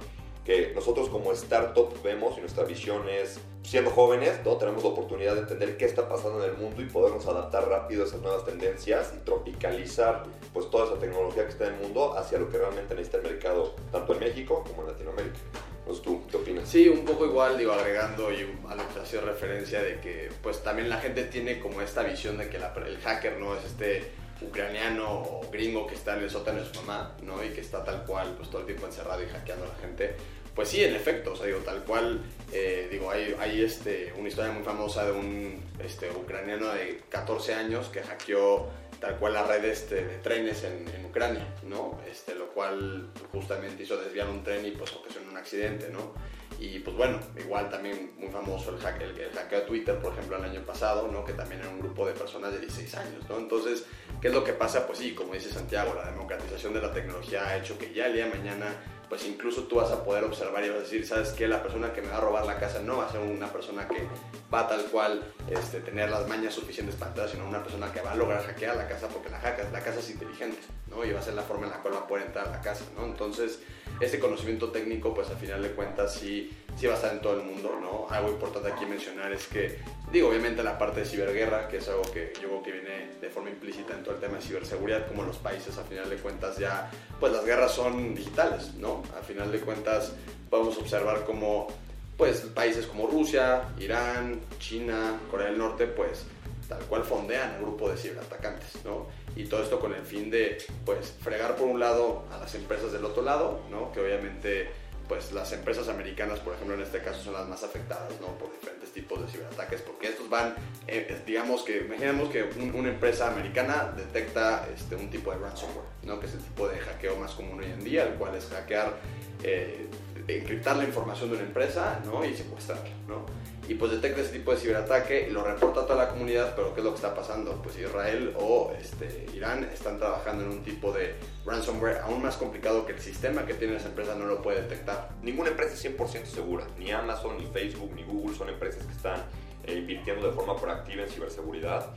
que 0.46 0.72
nosotros 0.76 1.08
como 1.08 1.32
startup 1.32 1.92
vemos 2.04 2.38
y 2.38 2.40
nuestra 2.40 2.62
visión 2.62 3.08
es, 3.08 3.40
siendo 3.64 3.90
jóvenes, 3.90 4.40
¿no? 4.44 4.56
tenemos 4.56 4.84
la 4.84 4.90
oportunidad 4.90 5.34
de 5.34 5.40
entender 5.40 5.76
qué 5.76 5.86
está 5.86 6.08
pasando 6.08 6.44
en 6.44 6.50
el 6.52 6.56
mundo 6.56 6.80
y 6.80 6.84
podernos 6.84 7.26
adaptar 7.26 7.68
rápido 7.68 8.04
a 8.04 8.06
esas 8.06 8.20
nuevas 8.20 8.44
tendencias 8.44 9.12
y 9.16 9.24
tropicalizar 9.24 10.22
pues 10.54 10.70
toda 10.70 10.86
esa 10.86 11.00
tecnología 11.00 11.42
que 11.42 11.50
está 11.50 11.66
en 11.66 11.74
el 11.74 11.80
mundo 11.80 12.16
hacia 12.16 12.38
lo 12.38 12.48
que 12.48 12.58
realmente 12.58 12.94
necesita 12.94 13.18
el 13.18 13.24
mercado, 13.24 13.74
tanto 13.90 14.12
en 14.12 14.20
México 14.20 14.62
como 14.68 14.82
en 14.82 14.92
Latinoamérica. 14.92 15.38
Entonces, 15.80 16.04
¿tú 16.04 16.22
qué 16.30 16.36
opinas? 16.36 16.68
Sí, 16.68 16.88
un 16.88 17.04
poco 17.04 17.26
igual, 17.26 17.58
digo, 17.58 17.72
agregando 17.72 18.32
y 18.32 18.42
a 18.68 18.74
lo 18.76 18.88
que 18.94 19.00
hacía 19.00 19.20
referencia 19.22 19.82
de 19.82 20.00
que 20.00 20.28
pues 20.44 20.62
también 20.62 20.88
la 20.88 20.98
gente 20.98 21.24
tiene 21.24 21.58
como 21.58 21.80
esta 21.80 22.04
visión 22.04 22.38
de 22.38 22.48
que 22.48 22.56
el 22.56 22.98
hacker 22.98 23.38
no 23.38 23.56
es 23.56 23.64
este 23.64 24.12
ucraniano 24.40 25.22
o 25.22 25.48
gringo 25.50 25.86
que 25.86 25.94
está 25.94 26.16
en 26.16 26.24
el 26.24 26.30
sótano 26.30 26.60
de 26.60 26.66
su 26.66 26.80
mamá, 26.82 27.16
¿no? 27.22 27.42
Y 27.44 27.50
que 27.50 27.60
está 27.60 27.84
tal 27.84 28.04
cual, 28.04 28.34
pues 28.36 28.50
todo 28.50 28.60
el 28.60 28.66
tiempo 28.66 28.86
encerrado 28.86 29.22
y 29.22 29.26
hackeando 29.26 29.64
a 29.64 29.68
la 29.68 29.74
gente. 29.76 30.14
Pues 30.54 30.68
sí, 30.68 30.82
en 30.82 30.94
efecto, 30.94 31.32
o 31.32 31.36
sea, 31.36 31.46
digo, 31.46 31.58
tal 31.58 31.84
cual, 31.84 32.22
eh, 32.50 32.88
digo, 32.90 33.10
hay, 33.10 33.36
hay 33.38 33.62
este, 33.62 34.12
una 34.16 34.28
historia 34.28 34.52
muy 34.52 34.62
famosa 34.62 35.04
de 35.04 35.12
un 35.12 35.62
este, 35.84 36.10
ucraniano 36.10 36.68
de 36.68 37.02
14 37.10 37.54
años 37.54 37.88
que 37.88 38.02
hackeó 38.02 38.66
tal 38.98 39.18
cual 39.18 39.34
la 39.34 39.46
red 39.46 39.64
este, 39.66 39.96
de 39.96 40.18
trenes 40.18 40.64
en, 40.64 40.88
en, 40.88 41.04
Ucrania, 41.04 41.46
¿no? 41.64 42.00
Este, 42.10 42.34
lo 42.34 42.48
cual 42.48 43.10
justamente 43.32 43.82
hizo 43.82 43.98
desviar 43.98 44.28
un 44.28 44.42
tren 44.42 44.64
y 44.64 44.70
pues 44.70 44.92
ocasionó 44.94 45.30
un 45.30 45.36
accidente, 45.36 45.90
¿no? 45.90 46.14
Y 46.58 46.78
pues 46.78 46.96
bueno, 46.96 47.20
igual 47.38 47.68
también 47.68 48.12
muy 48.18 48.28
famoso 48.28 48.74
el, 48.74 48.78
hack, 48.80 49.00
el, 49.00 49.30
hackeo 49.30 49.60
de 49.60 49.66
Twitter, 49.66 49.98
por 49.98 50.12
ejemplo, 50.12 50.36
el 50.38 50.44
año 50.44 50.62
pasado, 50.64 51.08
¿no? 51.08 51.24
Que 51.24 51.32
también 51.32 51.60
era 51.60 51.70
un 51.70 51.80
grupo 51.80 52.06
de 52.06 52.14
personas 52.14 52.52
de 52.52 52.60
16 52.60 52.94
años, 52.94 53.28
¿no? 53.28 53.38
Entonces, 53.38 53.84
¿qué 54.20 54.28
es 54.28 54.34
lo 54.34 54.42
que 54.42 54.52
pasa? 54.52 54.86
Pues 54.86 54.98
sí, 54.98 55.14
como 55.14 55.34
dice 55.34 55.50
Santiago, 55.50 55.94
la 55.94 56.10
democratización 56.10 56.72
de 56.72 56.80
la 56.80 56.92
tecnología 56.92 57.46
ha 57.46 57.56
hecho 57.56 57.78
que 57.78 57.92
ya 57.92 58.06
el 58.06 58.14
día 58.14 58.26
mañana 58.26 58.74
pues 59.08 59.26
incluso 59.26 59.64
tú 59.64 59.76
vas 59.76 59.90
a 59.90 60.04
poder 60.04 60.24
observar 60.24 60.64
y 60.64 60.68
vas 60.68 60.78
a 60.78 60.82
decir, 60.82 61.06
¿sabes 61.06 61.30
qué? 61.30 61.46
La 61.46 61.62
persona 61.62 61.92
que 61.92 62.02
me 62.02 62.08
va 62.08 62.16
a 62.16 62.20
robar 62.20 62.46
la 62.46 62.58
casa 62.58 62.80
no 62.80 62.98
va 62.98 63.06
a 63.06 63.12
ser 63.12 63.20
una 63.20 63.48
persona 63.48 63.86
que 63.86 64.06
va 64.52 64.68
tal 64.68 64.84
cual 64.86 65.22
este, 65.48 65.80
tener 65.80 66.10
las 66.10 66.28
mañas 66.28 66.54
suficientes 66.54 66.94
para 66.96 67.10
entrar, 67.10 67.28
sino 67.28 67.46
una 67.46 67.62
persona 67.62 67.92
que 67.92 68.00
va 68.00 68.12
a 68.12 68.14
lograr 68.16 68.44
hackear 68.44 68.76
la 68.76 68.88
casa 68.88 69.08
porque 69.08 69.30
la, 69.30 69.40
la 69.40 69.80
casa 69.80 70.00
es 70.00 70.10
inteligente, 70.10 70.58
¿no? 70.88 71.04
Y 71.04 71.12
va 71.12 71.20
a 71.20 71.22
ser 71.22 71.34
la 71.34 71.42
forma 71.42 71.66
en 71.66 71.72
la 71.72 71.78
cual 71.78 71.94
va 71.94 71.98
a 72.00 72.06
poder 72.06 72.26
entrar 72.26 72.48
a 72.48 72.50
la 72.50 72.60
casa, 72.60 72.84
¿no? 72.96 73.04
Entonces, 73.04 73.60
este 74.00 74.18
conocimiento 74.18 74.70
técnico, 74.70 75.14
pues 75.14 75.28
al 75.30 75.36
final 75.36 75.62
de 75.62 75.70
cuentas 75.70 76.14
sí, 76.14 76.52
sí 76.76 76.86
va 76.86 76.92
a 76.92 76.96
estar 76.96 77.12
en 77.12 77.20
todo 77.20 77.40
el 77.40 77.44
mundo, 77.44 77.78
¿no? 77.80 78.06
Algo 78.14 78.30
importante 78.30 78.70
aquí 78.70 78.84
mencionar 78.84 79.32
es 79.32 79.46
que, 79.46 79.78
digo, 80.12 80.28
obviamente 80.28 80.62
la 80.62 80.78
parte 80.78 81.00
de 81.00 81.06
ciberguerra, 81.06 81.68
que 81.68 81.78
es 81.78 81.88
algo 81.88 82.02
que 82.12 82.32
yo 82.40 82.48
creo 82.48 82.62
que 82.62 82.72
viene 82.72 83.10
de 83.20 83.30
forma 83.30 83.50
implícita 83.50 83.94
en 83.94 84.02
todo 84.02 84.14
el 84.14 84.20
tema 84.20 84.36
de 84.36 84.42
ciberseguridad, 84.42 85.06
como 85.08 85.22
los 85.22 85.36
países, 85.36 85.76
al 85.78 85.84
final 85.84 86.10
de 86.10 86.16
cuentas 86.16 86.58
ya, 86.58 86.90
pues 87.18 87.32
las 87.32 87.44
guerras 87.44 87.72
son 87.72 88.14
digitales, 88.14 88.74
¿no? 88.74 89.02
Al 89.16 89.24
final 89.24 89.50
de 89.50 89.60
cuentas 89.60 90.12
podemos 90.50 90.76
observar 90.78 91.24
como, 91.24 91.68
pues, 92.16 92.40
países 92.54 92.86
como 92.86 93.06
Rusia, 93.06 93.62
Irán, 93.78 94.40
China, 94.58 95.18
Corea 95.30 95.48
del 95.48 95.58
Norte, 95.58 95.86
pues, 95.86 96.24
tal 96.68 96.80
cual 96.84 97.04
fondean 97.04 97.54
el 97.54 97.62
grupo 97.62 97.88
de 97.88 97.96
ciberatacantes, 97.96 98.84
¿no? 98.84 99.06
Y 99.34 99.44
todo 99.44 99.62
esto 99.62 99.78
con 99.78 99.94
el 99.94 100.02
fin 100.02 100.30
de, 100.30 100.58
pues, 100.84 101.14
fregar 101.22 101.56
por 101.56 101.68
un 101.68 101.78
lado 101.78 102.24
a 102.32 102.38
las 102.38 102.54
empresas 102.54 102.92
del 102.92 103.04
otro 103.04 103.22
lado, 103.22 103.60
¿no? 103.70 103.92
Que 103.92 104.00
obviamente, 104.00 104.70
pues, 105.08 105.32
las 105.32 105.52
empresas 105.52 105.88
americanas, 105.88 106.40
por 106.40 106.54
ejemplo, 106.54 106.74
en 106.74 106.82
este 106.82 107.00
caso 107.00 107.22
son 107.22 107.34
las 107.34 107.46
más 107.48 107.62
afectadas, 107.62 108.12
¿no? 108.20 108.28
Por 108.38 108.52
diferentes 108.52 108.92
tipos 108.92 109.20
de 109.20 109.30
ciberataques, 109.30 109.82
porque 109.82 110.08
estos 110.08 110.28
van, 110.28 110.54
eh, 110.86 111.22
digamos 111.26 111.62
que, 111.62 111.78
imaginemos 111.78 112.30
que 112.30 112.44
una 112.74 112.88
empresa 112.88 113.28
americana 113.28 113.92
detecta 113.96 114.66
este, 114.74 114.96
un 114.96 115.10
tipo 115.10 115.30
de 115.30 115.38
ransomware, 115.38 115.86
¿no? 116.02 116.20
Que 116.20 116.26
es 116.26 116.34
el 116.34 116.40
tipo 116.40 116.68
de 116.68 116.78
hackeo 116.78 117.16
más 117.16 117.32
común 117.32 117.60
hoy 117.60 117.66
en 117.66 117.84
día, 117.84 118.04
el 118.04 118.14
cual 118.14 118.34
es 118.34 118.46
hackear, 118.46 118.94
eh, 119.42 119.86
encriptar 120.28 120.76
la 120.76 120.84
información 120.84 121.30
de 121.30 121.36
una 121.36 121.44
empresa, 121.44 122.00
¿no? 122.04 122.24
Y 122.24 122.34
secuestrarla, 122.34 122.90
¿no? 123.06 123.26
y 123.68 123.74
pues 123.74 123.90
detecta 123.90 124.20
ese 124.20 124.32
tipo 124.32 124.52
de 124.52 124.58
ciberataque 124.58 125.26
y 125.28 125.32
lo 125.32 125.42
reporta 125.42 125.80
a 125.80 125.86
toda 125.86 126.04
la 126.04 126.08
comunidad, 126.10 126.54
pero 126.54 126.72
¿qué 126.72 126.80
es 126.80 126.84
lo 126.84 126.90
que 126.90 126.96
está 126.96 127.14
pasando? 127.14 127.60
Pues 127.62 127.76
Israel 127.78 128.32
o 128.38 128.72
este, 128.78 129.26
Irán 129.34 129.64
están 129.64 129.98
trabajando 129.98 130.44
en 130.44 130.50
un 130.50 130.62
tipo 130.62 130.92
de 130.92 131.14
ransomware 131.44 131.98
aún 132.04 132.22
más 132.22 132.36
complicado 132.36 132.86
que 132.86 132.92
el 132.92 133.00
sistema 133.00 133.44
que 133.44 133.54
tiene 133.54 133.76
esa 133.76 133.88
empresa 133.88 134.14
no 134.14 134.26
lo 134.26 134.40
puede 134.40 134.62
detectar. 134.62 135.10
Ninguna 135.22 135.50
empresa 135.50 135.74
es 135.74 135.84
100% 135.84 136.26
segura, 136.26 136.64
ni 136.78 136.92
Amazon, 136.92 137.38
ni 137.38 137.46
Facebook, 137.46 137.92
ni 137.94 138.04
Google 138.04 138.36
son 138.36 138.48
empresas 138.48 138.84
que 138.84 138.92
están 138.92 139.20
eh, 139.64 139.74
invirtiendo 139.74 140.28
de 140.28 140.32
forma 140.32 140.56
proactiva 140.56 141.02
en 141.02 141.08
ciberseguridad 141.08 141.92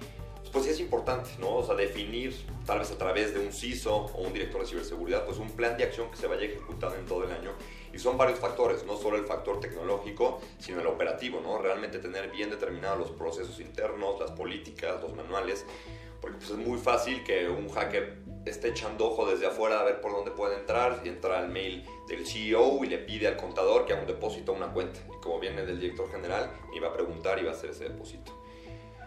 pues 0.52 0.66
sí 0.66 0.72
es 0.72 0.80
importante, 0.80 1.30
¿no? 1.40 1.56
O 1.56 1.66
sea, 1.66 1.76
definir, 1.76 2.36
tal 2.66 2.80
vez 2.80 2.92
a 2.92 2.98
través 2.98 3.34
de 3.34 3.40
un 3.40 3.52
CISO 3.52 3.96
o 3.96 4.22
un 4.22 4.34
director 4.34 4.62
de 4.62 4.68
ciberseguridad, 4.68 5.26
pues 5.26 5.38
un 5.38 5.52
plan 5.52 5.78
de 5.78 5.84
acción 5.84 6.10
que 6.10 6.18
se 6.18 6.28
vaya 6.28 6.46
ejecutando 6.46 6.96
en 6.98 7.06
todo 7.06 7.24
el 7.24 7.32
año. 7.32 7.52
Y 7.94 8.00
son 8.00 8.18
varios 8.18 8.40
factores, 8.40 8.86
no 8.86 8.98
solo 8.98 9.18
el 9.18 9.26
factor 9.26 9.60
tecnológico, 9.60 10.42
sino 10.60 10.82
el 10.82 10.88
operativo, 10.88 11.42
¿no? 11.42 11.58
Realmente 11.58 12.00
tener 12.00 12.32
bien 12.32 12.50
determinados 12.50 13.00
los 13.00 13.12
procesos 13.12 13.60
internos, 13.60 14.20
las 14.20 14.32
políticas, 14.32 15.02
los 15.02 15.16
manuales, 15.16 15.66
porque 16.22 16.38
pues 16.38 16.50
es 16.52 16.58
muy 16.58 16.78
fácil 16.78 17.24
que 17.24 17.48
un 17.48 17.70
hacker 17.70 18.18
esté 18.46 18.70
echando 18.70 19.08
ojo 19.08 19.26
desde 19.26 19.48
afuera 19.48 19.80
a 19.80 19.84
ver 19.84 20.02
por 20.02 20.12
dónde 20.12 20.32
puede 20.32 20.56
entrar 20.58 21.02
y 21.04 21.10
entra 21.10 21.40
al 21.40 21.50
mail 21.50 21.86
del 22.08 22.26
CEO 22.26 22.84
y 22.84 22.88
le 22.88 22.98
pide 22.98 23.28
al 23.28 23.38
contador 23.38 23.86
que 23.86 23.94
haga 23.94 24.02
un 24.02 24.08
depósito 24.08 24.54
a 24.54 24.56
una 24.56 24.72
cuenta. 24.72 25.00
Y 25.08 25.22
como 25.22 25.40
viene 25.40 25.66
del 25.66 25.80
director 25.80 26.12
general, 26.12 26.52
iba 26.76 26.90
a 26.90 26.94
preguntar 26.94 27.40
y 27.40 27.44
va 27.44 27.52
a 27.52 27.54
hacer 27.54 27.72
ese 27.72 27.86
depósito. 27.86 28.40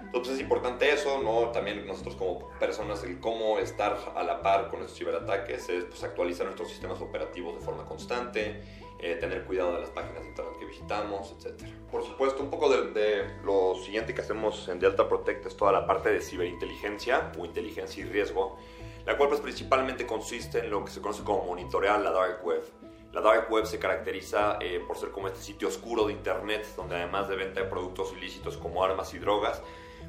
Entonces 0.05 0.35
es 0.35 0.41
importante 0.41 0.91
eso, 0.93 1.23
¿no? 1.23 1.51
También 1.53 1.87
nosotros 1.87 2.17
como 2.17 2.49
personas, 2.59 3.03
el 3.05 3.21
cómo 3.21 3.59
estar 3.59 3.99
a 4.15 4.23
la 4.23 4.43
par 4.43 4.69
con 4.69 4.81
estos 4.81 4.99
ciberataques 4.99 5.69
es 5.69 5.85
pues, 5.85 6.03
actualizar 6.05 6.47
nuestros 6.47 6.69
sistemas 6.69 7.01
operativos 7.01 7.55
de 7.55 7.61
forma 7.61 7.85
constante, 7.85 8.63
eh, 8.99 9.17
tener 9.17 9.45
cuidado 9.45 9.73
de 9.75 9.81
las 9.81 9.91
páginas 9.91 10.23
de 10.23 10.29
internet 10.29 10.55
que 10.59 10.67
visitamos, 10.67 11.35
etc. 11.39 11.61
Por 11.91 12.05
supuesto, 12.05 12.43
un 12.43 12.51
poco 12.51 12.69
de, 12.69 12.93
de, 12.93 13.25
lo 13.43 13.75
siguiente 13.75 14.15
que 14.15 14.21
hacemos 14.21 14.69
en 14.69 14.79
Delta 14.79 15.09
Protect 15.09 15.47
es 15.47 15.57
toda 15.57 15.73
la 15.73 15.87
parte 15.87 16.11
de 16.11 16.21
ciberinteligencia 16.21 17.33
o 17.39 17.45
inteligencia 17.45 18.05
y 18.05 18.07
riesgo, 18.07 18.59
la 19.07 19.17
cual 19.17 19.29
pues 19.31 19.41
principalmente 19.41 20.07
consiste 20.07 20.61
en 20.61 20.71
lo 20.71 20.85
que 20.85 20.91
se 20.91 21.01
conoce 21.01 21.25
como 21.25 21.47
monitorear 21.47 22.01
la 22.01 22.11
dark 22.11 22.45
web. 22.45 22.63
La 23.13 23.21
dark 23.21 23.51
web 23.51 23.67
se 23.67 23.79
caracteriza 23.79 24.57
eh, 24.61 24.83
por 24.87 24.97
ser 24.97 25.11
como 25.11 25.27
este 25.27 25.41
sitio 25.41 25.69
oscuro 25.69 26.07
de 26.07 26.15
internet 26.15 26.67
donde 26.77 26.97
además 26.97 27.29
de 27.29 27.37
venta 27.37 27.61
de 27.61 27.67
productos 27.67 28.13
ilícitos 28.17 28.57
como 28.57 28.83
armas 28.83 29.13
y 29.13 29.19
drogas, 29.19 29.63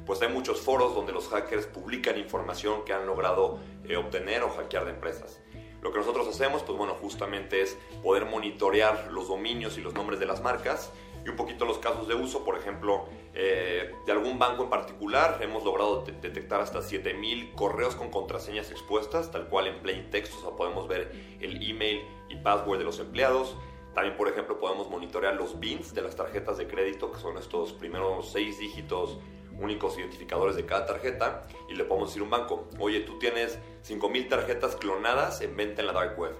pues 0.06 0.20
hay 0.22 0.28
muchos 0.28 0.60
foros 0.60 0.94
donde 0.94 1.12
los 1.12 1.28
hackers 1.28 1.66
publican 1.66 2.18
información 2.18 2.84
que 2.84 2.92
han 2.92 3.06
logrado 3.06 3.58
eh, 3.84 3.96
obtener 3.96 4.42
o 4.42 4.50
hackear 4.50 4.84
de 4.84 4.90
empresas. 4.92 5.40
Lo 5.82 5.92
que 5.92 5.98
nosotros 5.98 6.26
hacemos, 6.28 6.62
pues 6.62 6.78
bueno, 6.78 6.94
justamente 6.94 7.60
es 7.60 7.76
poder 8.02 8.24
monitorear 8.24 9.10
los 9.12 9.28
dominios 9.28 9.76
y 9.76 9.82
los 9.82 9.92
nombres 9.92 10.18
de 10.18 10.26
las 10.26 10.42
marcas 10.42 10.90
y 11.24 11.28
un 11.28 11.36
poquito 11.36 11.64
los 11.64 11.78
casos 11.78 12.06
de 12.06 12.14
uso, 12.14 12.44
por 12.44 12.56
ejemplo, 12.56 13.06
eh, 13.34 13.92
de 14.04 14.12
algún 14.12 14.38
banco 14.38 14.64
en 14.64 14.70
particular, 14.70 15.38
hemos 15.40 15.64
logrado 15.64 16.04
detectar 16.04 16.60
hasta 16.60 16.82
7000 16.82 17.52
correos 17.52 17.94
con 17.96 18.10
contraseñas 18.10 18.70
expuestas, 18.70 19.30
tal 19.30 19.48
cual 19.48 19.66
en 19.66 19.80
plain 19.80 20.10
text, 20.10 20.34
o 20.34 20.40
sea, 20.40 20.50
podemos 20.56 20.86
ver 20.86 21.12
el 21.40 21.68
email 21.68 22.02
y 22.28 22.36
password 22.36 22.78
de 22.78 22.84
los 22.84 22.98
empleados. 22.98 23.56
También, 23.94 24.16
por 24.16 24.28
ejemplo, 24.28 24.58
podemos 24.58 24.90
monitorear 24.90 25.34
los 25.34 25.58
BINs 25.60 25.94
de 25.94 26.02
las 26.02 26.16
tarjetas 26.16 26.58
de 26.58 26.66
crédito, 26.66 27.10
que 27.12 27.18
son 27.18 27.38
estos 27.38 27.72
primeros 27.72 28.30
seis 28.30 28.58
dígitos 28.58 29.18
únicos 29.60 29.98
identificadores 29.98 30.56
de 30.56 30.66
cada 30.66 30.86
tarjeta 30.86 31.46
y 31.68 31.74
le 31.74 31.84
podemos 31.84 32.10
decir 32.10 32.22
a 32.22 32.24
un 32.24 32.30
banco, 32.30 32.68
oye, 32.78 33.00
tú 33.00 33.18
tienes 33.18 33.58
5.000 33.86 34.28
tarjetas 34.28 34.76
clonadas 34.76 35.40
en 35.40 35.56
venta 35.56 35.80
en 35.80 35.88
la 35.88 35.92
dark 35.92 36.18
web. 36.18 36.34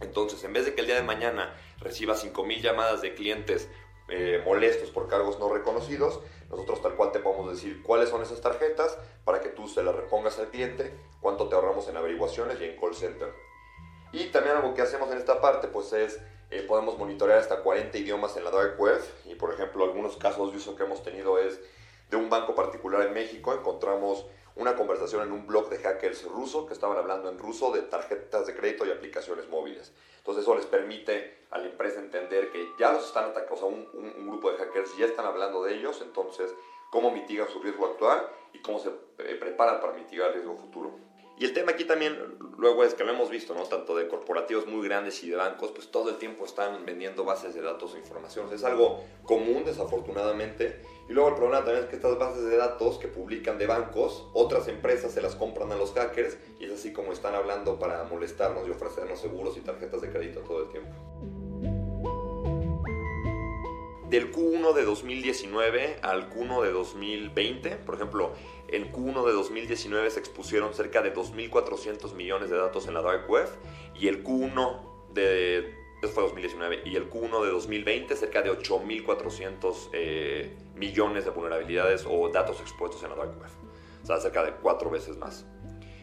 Entonces, 0.00 0.42
en 0.44 0.52
vez 0.52 0.64
de 0.64 0.74
que 0.74 0.80
el 0.80 0.86
día 0.86 0.96
de 0.96 1.02
mañana 1.02 1.54
reciba 1.78 2.14
5.000 2.14 2.60
llamadas 2.60 3.00
de 3.00 3.14
clientes 3.14 3.68
eh, 4.08 4.42
molestos 4.44 4.90
por 4.90 5.08
cargos 5.08 5.38
no 5.38 5.52
reconocidos, 5.52 6.20
nosotros 6.50 6.80
tal 6.82 6.94
cual 6.94 7.12
te 7.12 7.18
podemos 7.18 7.50
decir 7.50 7.82
cuáles 7.82 8.08
son 8.08 8.22
esas 8.22 8.40
tarjetas 8.40 8.98
para 9.24 9.40
que 9.40 9.50
tú 9.50 9.68
se 9.68 9.82
las 9.82 9.94
repongas 9.94 10.38
al 10.38 10.48
cliente, 10.48 10.94
cuánto 11.20 11.48
te 11.48 11.54
ahorramos 11.54 11.88
en 11.88 11.96
averiguaciones 11.96 12.60
y 12.60 12.64
en 12.64 12.76
call 12.78 12.94
center. 12.94 13.32
Y 14.12 14.26
también 14.26 14.56
algo 14.56 14.72
que 14.72 14.82
hacemos 14.82 15.10
en 15.10 15.18
esta 15.18 15.40
parte 15.40 15.68
pues 15.68 15.92
es 15.92 16.20
eh, 16.50 16.62
podemos 16.62 16.98
monitorear 16.98 17.38
hasta 17.38 17.62
40 17.62 17.98
idiomas 17.98 18.34
en 18.38 18.44
la 18.44 18.50
dark 18.50 18.80
web 18.80 18.98
y 19.26 19.34
por 19.34 19.52
ejemplo 19.52 19.84
algunos 19.84 20.16
casos 20.16 20.52
de 20.52 20.56
uso 20.56 20.74
que 20.76 20.84
hemos 20.84 21.02
tenido 21.02 21.38
es 21.38 21.60
de 22.10 22.16
un 22.16 22.30
banco 22.30 22.54
particular 22.54 23.06
en 23.06 23.14
México. 23.14 23.52
Encontramos 23.52 24.26
una 24.56 24.74
conversación 24.74 25.22
en 25.22 25.32
un 25.32 25.46
blog 25.46 25.70
de 25.70 25.78
hackers 25.78 26.24
ruso 26.24 26.66
que 26.66 26.74
estaban 26.74 26.98
hablando 26.98 27.28
en 27.28 27.38
ruso 27.38 27.70
de 27.70 27.82
tarjetas 27.82 28.46
de 28.46 28.56
crédito 28.56 28.84
y 28.84 28.90
aplicaciones 28.90 29.48
móviles. 29.48 29.92
Entonces 30.18 30.42
eso 30.42 30.54
les 30.56 30.66
permite 30.66 31.46
a 31.50 31.58
la 31.58 31.66
empresa 31.66 32.00
entender 32.00 32.50
que 32.50 32.68
ya 32.78 32.92
los 32.92 33.06
están 33.06 33.26
atacando, 33.26 33.54
o 33.54 33.56
sea, 33.56 33.66
un, 33.68 34.26
grupo 34.26 34.50
de 34.50 34.58
hackers 34.58 34.96
ya 34.96 35.06
están 35.06 35.26
hablando 35.26 35.62
de 35.62 35.74
ellos, 35.74 36.00
entonces 36.02 36.52
cómo 36.90 37.10
mitigan 37.10 37.48
su 37.48 37.60
riesgo 37.62 37.86
actual 37.86 38.28
y 38.52 38.60
cómo 38.60 38.78
se 38.78 38.88
eh, 38.88 39.36
preparan 39.36 39.80
para 39.80 39.92
mitigar 39.92 40.28
el 40.28 40.34
riesgo 40.34 40.56
futuro. 40.56 41.07
Y 41.40 41.44
el 41.44 41.52
tema 41.52 41.72
aquí 41.72 41.84
también, 41.84 42.18
luego 42.56 42.82
es 42.82 42.94
que 42.94 43.04
lo 43.04 43.12
hemos 43.12 43.30
visto, 43.30 43.54
¿no? 43.54 43.62
Tanto 43.62 43.94
de 43.94 44.08
corporativos 44.08 44.66
muy 44.66 44.86
grandes 44.86 45.22
y 45.22 45.30
de 45.30 45.36
bancos, 45.36 45.70
pues 45.70 45.88
todo 45.88 46.10
el 46.10 46.16
tiempo 46.16 46.44
están 46.44 46.84
vendiendo 46.84 47.24
bases 47.24 47.54
de 47.54 47.62
datos 47.62 47.94
e 47.94 47.98
información. 47.98 48.52
Es 48.52 48.64
algo 48.64 49.04
común, 49.22 49.62
desafortunadamente. 49.64 50.82
Y 51.08 51.12
luego 51.12 51.28
el 51.28 51.36
problema 51.36 51.64
también 51.64 51.84
es 51.84 51.90
que 51.90 51.96
estas 51.96 52.18
bases 52.18 52.44
de 52.44 52.56
datos 52.56 52.98
que 52.98 53.06
publican 53.06 53.56
de 53.56 53.68
bancos, 53.68 54.26
otras 54.32 54.66
empresas 54.66 55.12
se 55.12 55.22
las 55.22 55.36
compran 55.36 55.70
a 55.70 55.76
los 55.76 55.92
hackers 55.92 56.36
y 56.58 56.64
es 56.64 56.72
así 56.72 56.92
como 56.92 57.12
están 57.12 57.36
hablando 57.36 57.78
para 57.78 58.02
molestarnos 58.04 58.66
y 58.66 58.70
ofrecernos 58.72 59.20
seguros 59.20 59.56
y 59.56 59.60
tarjetas 59.60 60.00
de 60.00 60.10
crédito 60.10 60.40
todo 60.40 60.64
el 60.64 60.70
tiempo. 60.70 60.90
Del 64.10 64.32
Q1 64.32 64.72
de 64.72 64.84
2019 64.84 65.98
al 66.00 66.30
Q1 66.30 66.62
de 66.62 66.72
2020, 66.72 67.76
por 67.76 67.94
ejemplo, 67.94 68.32
en 68.68 68.92
Q1 68.92 69.26
de 69.26 69.32
2019 69.32 70.10
se 70.10 70.20
expusieron 70.20 70.74
cerca 70.74 71.02
de 71.02 71.14
2.400 71.14 72.14
millones 72.14 72.50
de 72.50 72.56
datos 72.56 72.86
en 72.86 72.94
la 72.94 73.02
dark 73.02 73.28
web 73.28 73.48
y 73.94 74.08
el 74.08 74.22
Q1 74.22 75.12
de 75.12 75.74
fue 76.06 76.22
2019 76.22 76.82
y 76.84 76.94
el 76.94 77.10
Q1 77.10 77.44
de 77.44 77.50
2020 77.50 78.14
cerca 78.14 78.42
de 78.42 78.52
8.400 78.52 79.88
eh, 79.92 80.56
millones 80.76 81.24
de 81.24 81.30
vulnerabilidades 81.30 82.06
o 82.08 82.28
datos 82.28 82.60
expuestos 82.60 83.02
en 83.02 83.10
la 83.10 83.16
dark 83.16 83.36
web. 83.40 83.50
O 84.02 84.06
sea, 84.06 84.20
cerca 84.20 84.44
de 84.44 84.52
cuatro 84.52 84.90
veces 84.90 85.16
más 85.16 85.44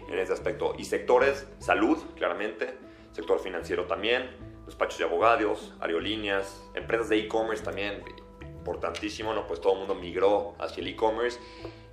en 0.09 0.19
ese 0.19 0.33
aspecto. 0.33 0.75
Y 0.77 0.85
sectores, 0.85 1.47
salud, 1.59 1.97
claramente, 2.15 2.77
sector 3.13 3.39
financiero 3.39 3.85
también, 3.85 4.29
despachos 4.65 4.97
de 4.97 5.05
abogados, 5.05 5.73
aerolíneas, 5.79 6.63
empresas 6.73 7.09
de 7.09 7.19
e-commerce 7.19 7.63
también, 7.63 8.03
importantísimo, 8.65 9.31
¿no? 9.33 9.45
Pues 9.45 9.61
todo 9.61 9.73
el 9.73 9.79
mundo 9.79 9.93
migró 9.93 10.55
hacia 10.57 10.81
el 10.81 10.87
e-commerce 10.87 11.39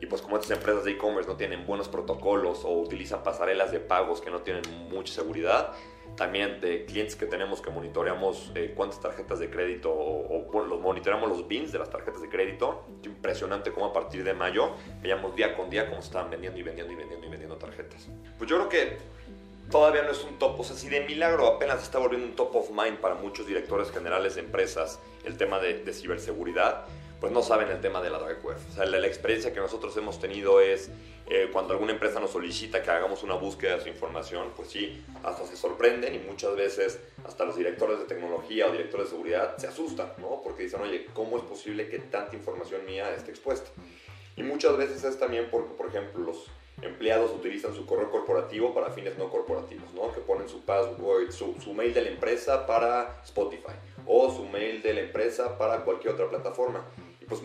y 0.00 0.06
pues 0.06 0.22
como 0.22 0.36
estas 0.36 0.56
empresas 0.56 0.84
de 0.84 0.92
e-commerce 0.92 1.28
no 1.28 1.36
tienen 1.36 1.66
buenos 1.66 1.88
protocolos 1.88 2.64
o 2.64 2.70
utilizan 2.70 3.22
pasarelas 3.22 3.70
de 3.72 3.78
pagos 3.78 4.22
que 4.22 4.30
no 4.30 4.40
tienen 4.40 4.62
mucha 4.90 5.12
seguridad, 5.12 5.72
también 6.16 6.62
de 6.62 6.86
clientes 6.86 7.14
que 7.14 7.26
tenemos 7.26 7.60
que 7.60 7.70
monitoreamos 7.70 8.52
eh, 8.54 8.72
cuántas 8.74 9.00
tarjetas 9.00 9.38
de 9.38 9.50
crédito 9.50 9.92
o, 9.92 10.48
o, 10.50 10.64
los 10.64 10.80
monitoreamos 10.80 11.28
los 11.28 11.46
bins 11.46 11.72
de 11.72 11.78
las 11.78 11.90
tarjetas 11.90 12.22
de 12.22 12.30
crédito. 12.30 12.86
Impresionante 13.04 13.70
cómo 13.70 13.86
a 13.86 13.92
partir 13.92 14.24
de 14.24 14.32
mayo 14.32 14.72
veíamos 15.02 15.36
día 15.36 15.54
con 15.54 15.68
día 15.68 15.88
cómo 15.88 16.00
estaban 16.00 16.30
vendiendo 16.30 16.58
y 16.58 16.62
vendiendo 16.62 16.92
y 16.92 16.96
vendiendo 16.96 17.26
y 17.26 17.30
vendiendo 17.30 17.56
tarjetas. 17.56 18.08
Pues 18.38 18.48
yo 18.48 18.56
creo 18.56 18.68
que 18.70 18.98
todavía 19.72 20.02
no 20.02 20.10
es 20.10 20.22
un 20.22 20.38
top, 20.38 20.60
o 20.60 20.64
sea, 20.64 20.76
si 20.76 20.88
de 20.90 21.00
milagro 21.00 21.46
apenas 21.46 21.82
está 21.82 21.98
volviendo 21.98 22.26
un 22.26 22.36
top 22.36 22.54
of 22.54 22.70
mind 22.70 22.98
para 22.98 23.14
muchos 23.14 23.46
directores 23.46 23.90
generales 23.90 24.34
de 24.34 24.42
empresas 24.42 25.00
el 25.24 25.38
tema 25.38 25.58
de, 25.58 25.90
ciberseguridad, 25.94 26.84
pues 27.20 27.32
no 27.32 27.42
saben 27.42 27.68
el 27.68 27.80
tema 27.80 28.02
de 28.02 28.10
la 28.10 28.18
dark 28.18 28.44
web. 28.44 28.58
O 28.70 28.74
sea, 28.74 28.84
la, 28.84 28.98
la 28.98 29.06
experiencia 29.06 29.52
que 29.54 29.60
nosotros 29.60 29.96
hemos 29.96 30.20
tenido 30.20 30.60
es 30.60 30.90
eh, 31.30 31.48
cuando 31.50 31.72
alguna 31.72 31.92
empresa 31.92 32.20
nos 32.20 32.32
solicita 32.32 32.82
que 32.82 32.90
hagamos 32.90 33.22
una 33.22 33.34
búsqueda 33.34 33.76
de 33.76 33.82
su 33.82 33.88
información, 33.88 34.52
pues 34.54 34.68
sí, 34.68 35.02
hasta 35.22 35.46
se 35.46 35.56
sorprenden 35.56 36.14
y 36.14 36.18
muchas 36.18 36.54
veces 36.54 37.00
hasta 37.24 37.44
los 37.46 37.56
directores 37.56 37.98
de 37.98 38.04
tecnología 38.04 38.66
o 38.66 38.72
directores 38.72 39.06
de 39.06 39.10
seguridad 39.12 39.56
se 39.56 39.68
asustan, 39.68 40.12
¿no? 40.18 40.42
Porque 40.42 40.64
dicen, 40.64 40.82
oye, 40.82 41.06
¿cómo 41.14 41.38
es 41.38 41.44
posible 41.44 41.88
que 41.88 41.98
tanta 41.98 42.36
información 42.36 42.84
mía 42.84 43.14
esté 43.14 43.30
expuesta? 43.30 43.70
Y 44.36 44.42
muchas 44.42 44.76
veces 44.76 45.02
es 45.04 45.18
también 45.18 45.48
porque, 45.50 45.72
por 45.74 45.86
ejemplo, 45.86 46.22
los 46.24 46.50
empleados 46.82 47.30
utilizan 47.30 47.74
su 47.74 47.86
correo 47.86 48.10
corporativo 48.10 48.74
para 48.74 48.90
fines 48.90 49.16
no 49.16 49.30
corporativos, 49.30 49.92
¿no? 49.94 50.12
Que 50.12 50.20
ponen 50.20 50.48
su 50.48 50.60
password, 50.62 51.30
su, 51.30 51.72
mail 51.74 51.94
de 51.94 52.02
la 52.02 52.10
empresa 52.10 52.66
para 52.66 53.20
Spotify 53.24 53.72
o 54.06 54.30
su 54.30 54.44
mail 54.46 54.82
de 54.82 54.94
la 54.94 55.00
empresa 55.00 55.56
para 55.56 55.84
cualquier 55.84 56.14
otra 56.14 56.28
plataforma. 56.28 56.84
Y 57.20 57.24
pues 57.24 57.40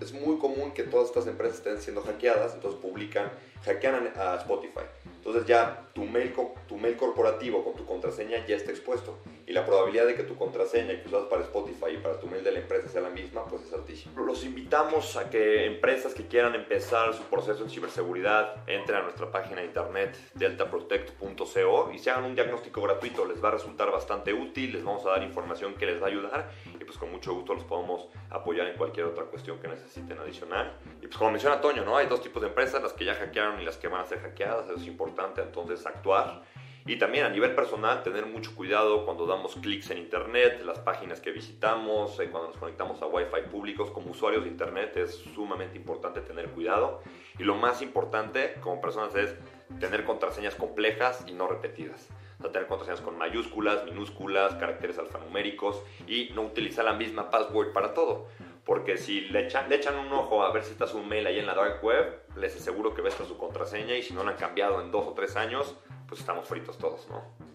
es 0.00 0.12
muy 0.12 0.38
común 0.38 0.72
que 0.72 0.82
todas 0.82 1.06
estas 1.06 1.26
empresas 1.26 1.58
estén 1.58 1.80
siendo 1.80 2.02
hackeadas, 2.02 2.54
entonces 2.54 2.80
publican, 2.80 3.30
hackean 3.64 4.12
a 4.16 4.36
Spotify. 4.36 4.84
Entonces 5.20 5.44
ya 5.44 5.86
tu 5.92 6.04
mail, 6.04 6.32
tu 6.66 6.78
mail 6.78 6.96
corporativo 6.96 7.62
con 7.62 7.74
tu 7.74 7.84
contraseña 7.84 8.46
ya 8.46 8.56
está 8.56 8.70
expuesto. 8.70 9.18
Y 9.46 9.52
la 9.52 9.66
probabilidad 9.66 10.06
de 10.06 10.14
que 10.14 10.22
tu 10.22 10.34
contraseña 10.34 10.98
que 11.02 11.08
usas 11.08 11.24
para 11.24 11.42
Spotify 11.42 11.92
y 11.92 11.96
para 11.98 12.18
tu 12.18 12.26
mail 12.26 12.42
de 12.42 12.52
la 12.52 12.60
empresa 12.60 12.88
sea 12.88 13.02
la 13.02 13.10
misma, 13.10 13.44
pues 13.44 13.64
es 13.64 13.72
altísima. 13.74 14.18
Los 14.22 14.44
invitamos 14.44 15.18
a 15.18 15.28
que 15.28 15.66
empresas 15.66 16.14
que 16.14 16.26
quieran 16.26 16.54
empezar 16.54 17.12
su 17.12 17.22
proceso 17.24 17.62
en 17.62 17.68
ciberseguridad 17.68 18.66
entren 18.66 19.00
a 19.00 19.02
nuestra 19.02 19.30
página 19.30 19.60
de 19.60 19.66
internet 19.66 20.16
deltaprotect.co 20.34 21.90
y 21.92 21.98
se 21.98 22.10
hagan 22.10 22.24
un 22.24 22.34
diagnóstico 22.34 22.80
gratuito. 22.80 23.26
Les 23.26 23.44
va 23.44 23.48
a 23.48 23.52
resultar 23.52 23.90
bastante 23.90 24.32
útil, 24.32 24.72
les 24.72 24.82
vamos 24.82 25.04
a 25.04 25.10
dar 25.10 25.22
información 25.22 25.74
que 25.74 25.84
les 25.84 26.00
va 26.00 26.06
a 26.06 26.08
ayudar 26.08 26.50
pues 26.90 26.98
con 26.98 27.12
mucho 27.12 27.32
gusto 27.32 27.54
los 27.54 27.62
podemos 27.62 28.08
apoyar 28.30 28.66
en 28.66 28.76
cualquier 28.76 29.06
otra 29.06 29.22
cuestión 29.22 29.60
que 29.60 29.68
necesiten 29.68 30.18
adicional. 30.18 30.72
Y 31.00 31.06
pues 31.06 31.16
como 31.16 31.30
menciona 31.30 31.60
Toño, 31.60 31.84
¿no? 31.84 31.96
Hay 31.96 32.08
dos 32.08 32.20
tipos 32.20 32.42
de 32.42 32.48
empresas, 32.48 32.82
las 32.82 32.92
que 32.94 33.04
ya 33.04 33.14
hackearon 33.14 33.60
y 33.60 33.64
las 33.64 33.76
que 33.76 33.86
van 33.86 34.00
a 34.00 34.04
ser 34.06 34.18
hackeadas, 34.18 34.66
eso 34.66 34.74
es 34.74 34.86
importante 34.88 35.40
entonces 35.40 35.86
actuar 35.86 36.42
Y 36.84 36.96
también 36.98 37.26
a 37.26 37.28
nivel 37.28 37.54
personal, 37.54 38.02
tener 38.02 38.26
mucho 38.26 38.56
cuidado 38.56 39.04
cuando 39.04 39.24
damos 39.24 39.54
clics 39.54 39.88
en 39.90 39.98
Internet, 39.98 40.62
las 40.64 40.80
páginas 40.80 41.20
que 41.20 41.30
visitamos, 41.30 42.18
eh, 42.18 42.28
cuando 42.28 42.48
nos 42.48 42.56
conectamos 42.56 43.00
a 43.02 43.06
Wi-Fi 43.06 43.50
públicos. 43.52 43.92
Como 43.92 44.10
usuarios 44.10 44.42
de 44.42 44.50
Internet 44.50 44.96
es 44.96 45.14
sumamente 45.14 45.76
importante 45.76 46.22
tener 46.22 46.48
cuidado. 46.48 47.02
Y 47.38 47.44
lo 47.44 47.54
más 47.54 47.82
importante 47.82 48.56
como 48.60 48.80
personas 48.80 49.14
es 49.14 49.36
tener 49.78 50.04
contraseñas 50.04 50.56
complejas 50.56 51.24
y 51.28 51.34
no 51.34 51.46
repetidas. 51.46 52.08
O 52.42 52.48
tener 52.48 52.66
contraseñas 52.68 53.00
con 53.00 53.18
mayúsculas, 53.18 53.84
minúsculas, 53.84 54.54
caracteres 54.54 54.98
alfanuméricos 54.98 55.82
y 56.06 56.30
no 56.34 56.42
utilizar 56.42 56.84
la 56.84 56.94
misma 56.94 57.30
password 57.30 57.72
para 57.72 57.92
todo. 57.94 58.28
Porque 58.64 58.96
si 58.96 59.22
le 59.22 59.46
echan, 59.46 59.98
un 59.98 60.12
ojo 60.12 60.42
a 60.42 60.52
ver 60.52 60.62
si 60.62 60.72
está 60.72 60.86
su 60.86 61.02
mail 61.02 61.26
ahí 61.26 61.38
en 61.38 61.46
la 61.46 61.54
dark 61.54 61.82
web, 61.82 62.22
les 62.36 62.54
aseguro 62.56 62.94
que 62.94 63.02
ves 63.02 63.14
su 63.14 63.36
contraseña 63.36 63.96
y 63.96 64.02
si 64.02 64.14
no 64.14 64.22
la 64.24 64.32
han 64.32 64.36
cambiado 64.36 64.80
en 64.80 64.90
dos 64.90 65.06
o 65.06 65.12
tres 65.12 65.36
años, 65.36 65.76
pues 66.06 66.20
estamos 66.20 66.46
fritos 66.46 66.78
todos, 66.78 67.08
¿no? 67.08 67.50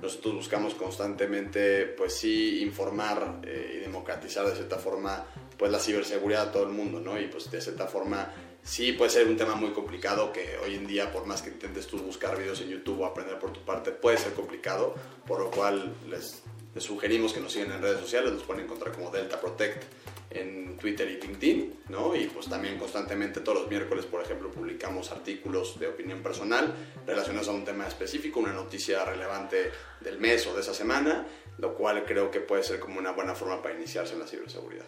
Nosotros 0.00 0.34
buscamos 0.34 0.74
constantemente, 0.74 1.86
pues 1.86 2.14
sí, 2.14 2.62
informar 2.62 3.40
eh, 3.44 3.74
y 3.76 3.78
democratizar 3.78 4.46
de 4.46 4.54
cierta 4.54 4.78
forma, 4.78 5.26
pues 5.58 5.72
la 5.72 5.80
ciberseguridad 5.80 6.48
a 6.48 6.52
todo 6.52 6.62
el 6.62 6.72
mundo, 6.72 7.00
¿no? 7.00 7.18
Y 7.18 7.26
pues 7.26 7.50
de 7.50 7.60
cierta 7.60 7.86
forma 7.88 8.32
sí 8.66 8.92
puede 8.92 9.10
ser 9.10 9.28
un 9.28 9.36
tema 9.36 9.54
muy 9.54 9.70
complicado 9.70 10.32
que 10.32 10.58
hoy 10.58 10.74
en 10.74 10.86
día, 10.86 11.12
por 11.12 11.24
más 11.24 11.40
que 11.40 11.50
intentes 11.50 11.86
tú 11.86 11.98
buscar 11.98 12.36
videos 12.36 12.60
en 12.60 12.68
YouTube 12.68 13.00
o 13.00 13.06
aprender 13.06 13.38
por 13.38 13.52
tu 13.52 13.64
parte, 13.64 13.92
puede 13.92 14.18
ser 14.18 14.32
complicado, 14.34 14.94
por 15.26 15.38
lo 15.38 15.50
cual 15.50 15.94
les, 16.08 16.42
les 16.74 16.84
sugerimos 16.84 17.32
que 17.32 17.40
nos 17.40 17.52
sigan 17.52 17.72
en 17.72 17.80
redes 17.80 18.00
sociales, 18.00 18.32
nos 18.32 18.42
pueden 18.42 18.64
encontrar 18.64 18.92
como 18.92 19.10
Delta 19.10 19.40
Protect 19.40 19.84
en 20.30 20.76
Twitter 20.76 21.08
y 21.08 21.24
LinkedIn, 21.24 21.84
¿no? 21.88 22.16
Y 22.16 22.26
pues 22.26 22.48
también 22.48 22.76
constantemente 22.76 23.40
todos 23.40 23.60
los 23.60 23.70
miércoles, 23.70 24.04
por 24.04 24.20
ejemplo, 24.20 24.50
publicamos 24.50 25.12
artículos 25.12 25.78
de 25.78 25.86
opinión 25.86 26.20
personal 26.20 26.74
relacionados 27.06 27.48
a 27.48 27.52
un 27.52 27.64
tema 27.64 27.86
específico, 27.86 28.40
una 28.40 28.52
noticia 28.52 29.04
relevante 29.04 29.70
del 30.00 30.18
mes 30.18 30.44
o 30.48 30.54
de 30.54 30.62
esa 30.62 30.74
semana, 30.74 31.26
lo 31.58 31.74
cual 31.74 32.04
creo 32.04 32.32
que 32.32 32.40
puede 32.40 32.64
ser 32.64 32.80
como 32.80 32.98
una 32.98 33.12
buena 33.12 33.36
forma 33.36 33.62
para 33.62 33.76
iniciarse 33.76 34.14
en 34.14 34.18
la 34.18 34.26
ciberseguridad. 34.26 34.86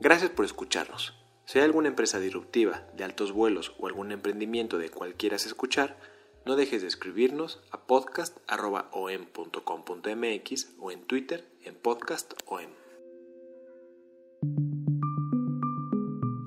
Gracias 0.00 0.30
por 0.30 0.44
escucharnos. 0.44 1.23
Si 1.46 1.58
hay 1.58 1.64
alguna 1.64 1.88
empresa 1.88 2.20
disruptiva, 2.20 2.86
de 2.96 3.02
altos 3.04 3.32
vuelos 3.32 3.74
o 3.78 3.86
algún 3.86 4.12
emprendimiento 4.12 4.78
de 4.78 4.88
cual 4.88 5.14
quieras 5.14 5.44
escuchar, 5.46 5.98
no 6.46 6.56
dejes 6.56 6.80
de 6.82 6.88
escribirnos 6.88 7.60
a 7.70 7.86
podcast.om.com.mx 7.86 10.68
o 10.78 10.90
en 10.90 11.04
Twitter 11.04 11.46
en 11.62 11.74
podcastom. 11.74 12.38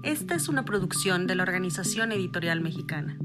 Esta 0.04 0.36
es 0.36 0.50
una 0.50 0.66
producción 0.66 1.26
de 1.28 1.36
la 1.36 1.44
Organización 1.44 2.12
Editorial 2.12 2.60
Mexicana. 2.62 3.20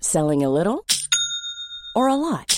Selling 0.00 0.44
a 0.44 0.48
little 0.48 0.84
or 1.94 2.08
a 2.08 2.16
lot? 2.16 2.57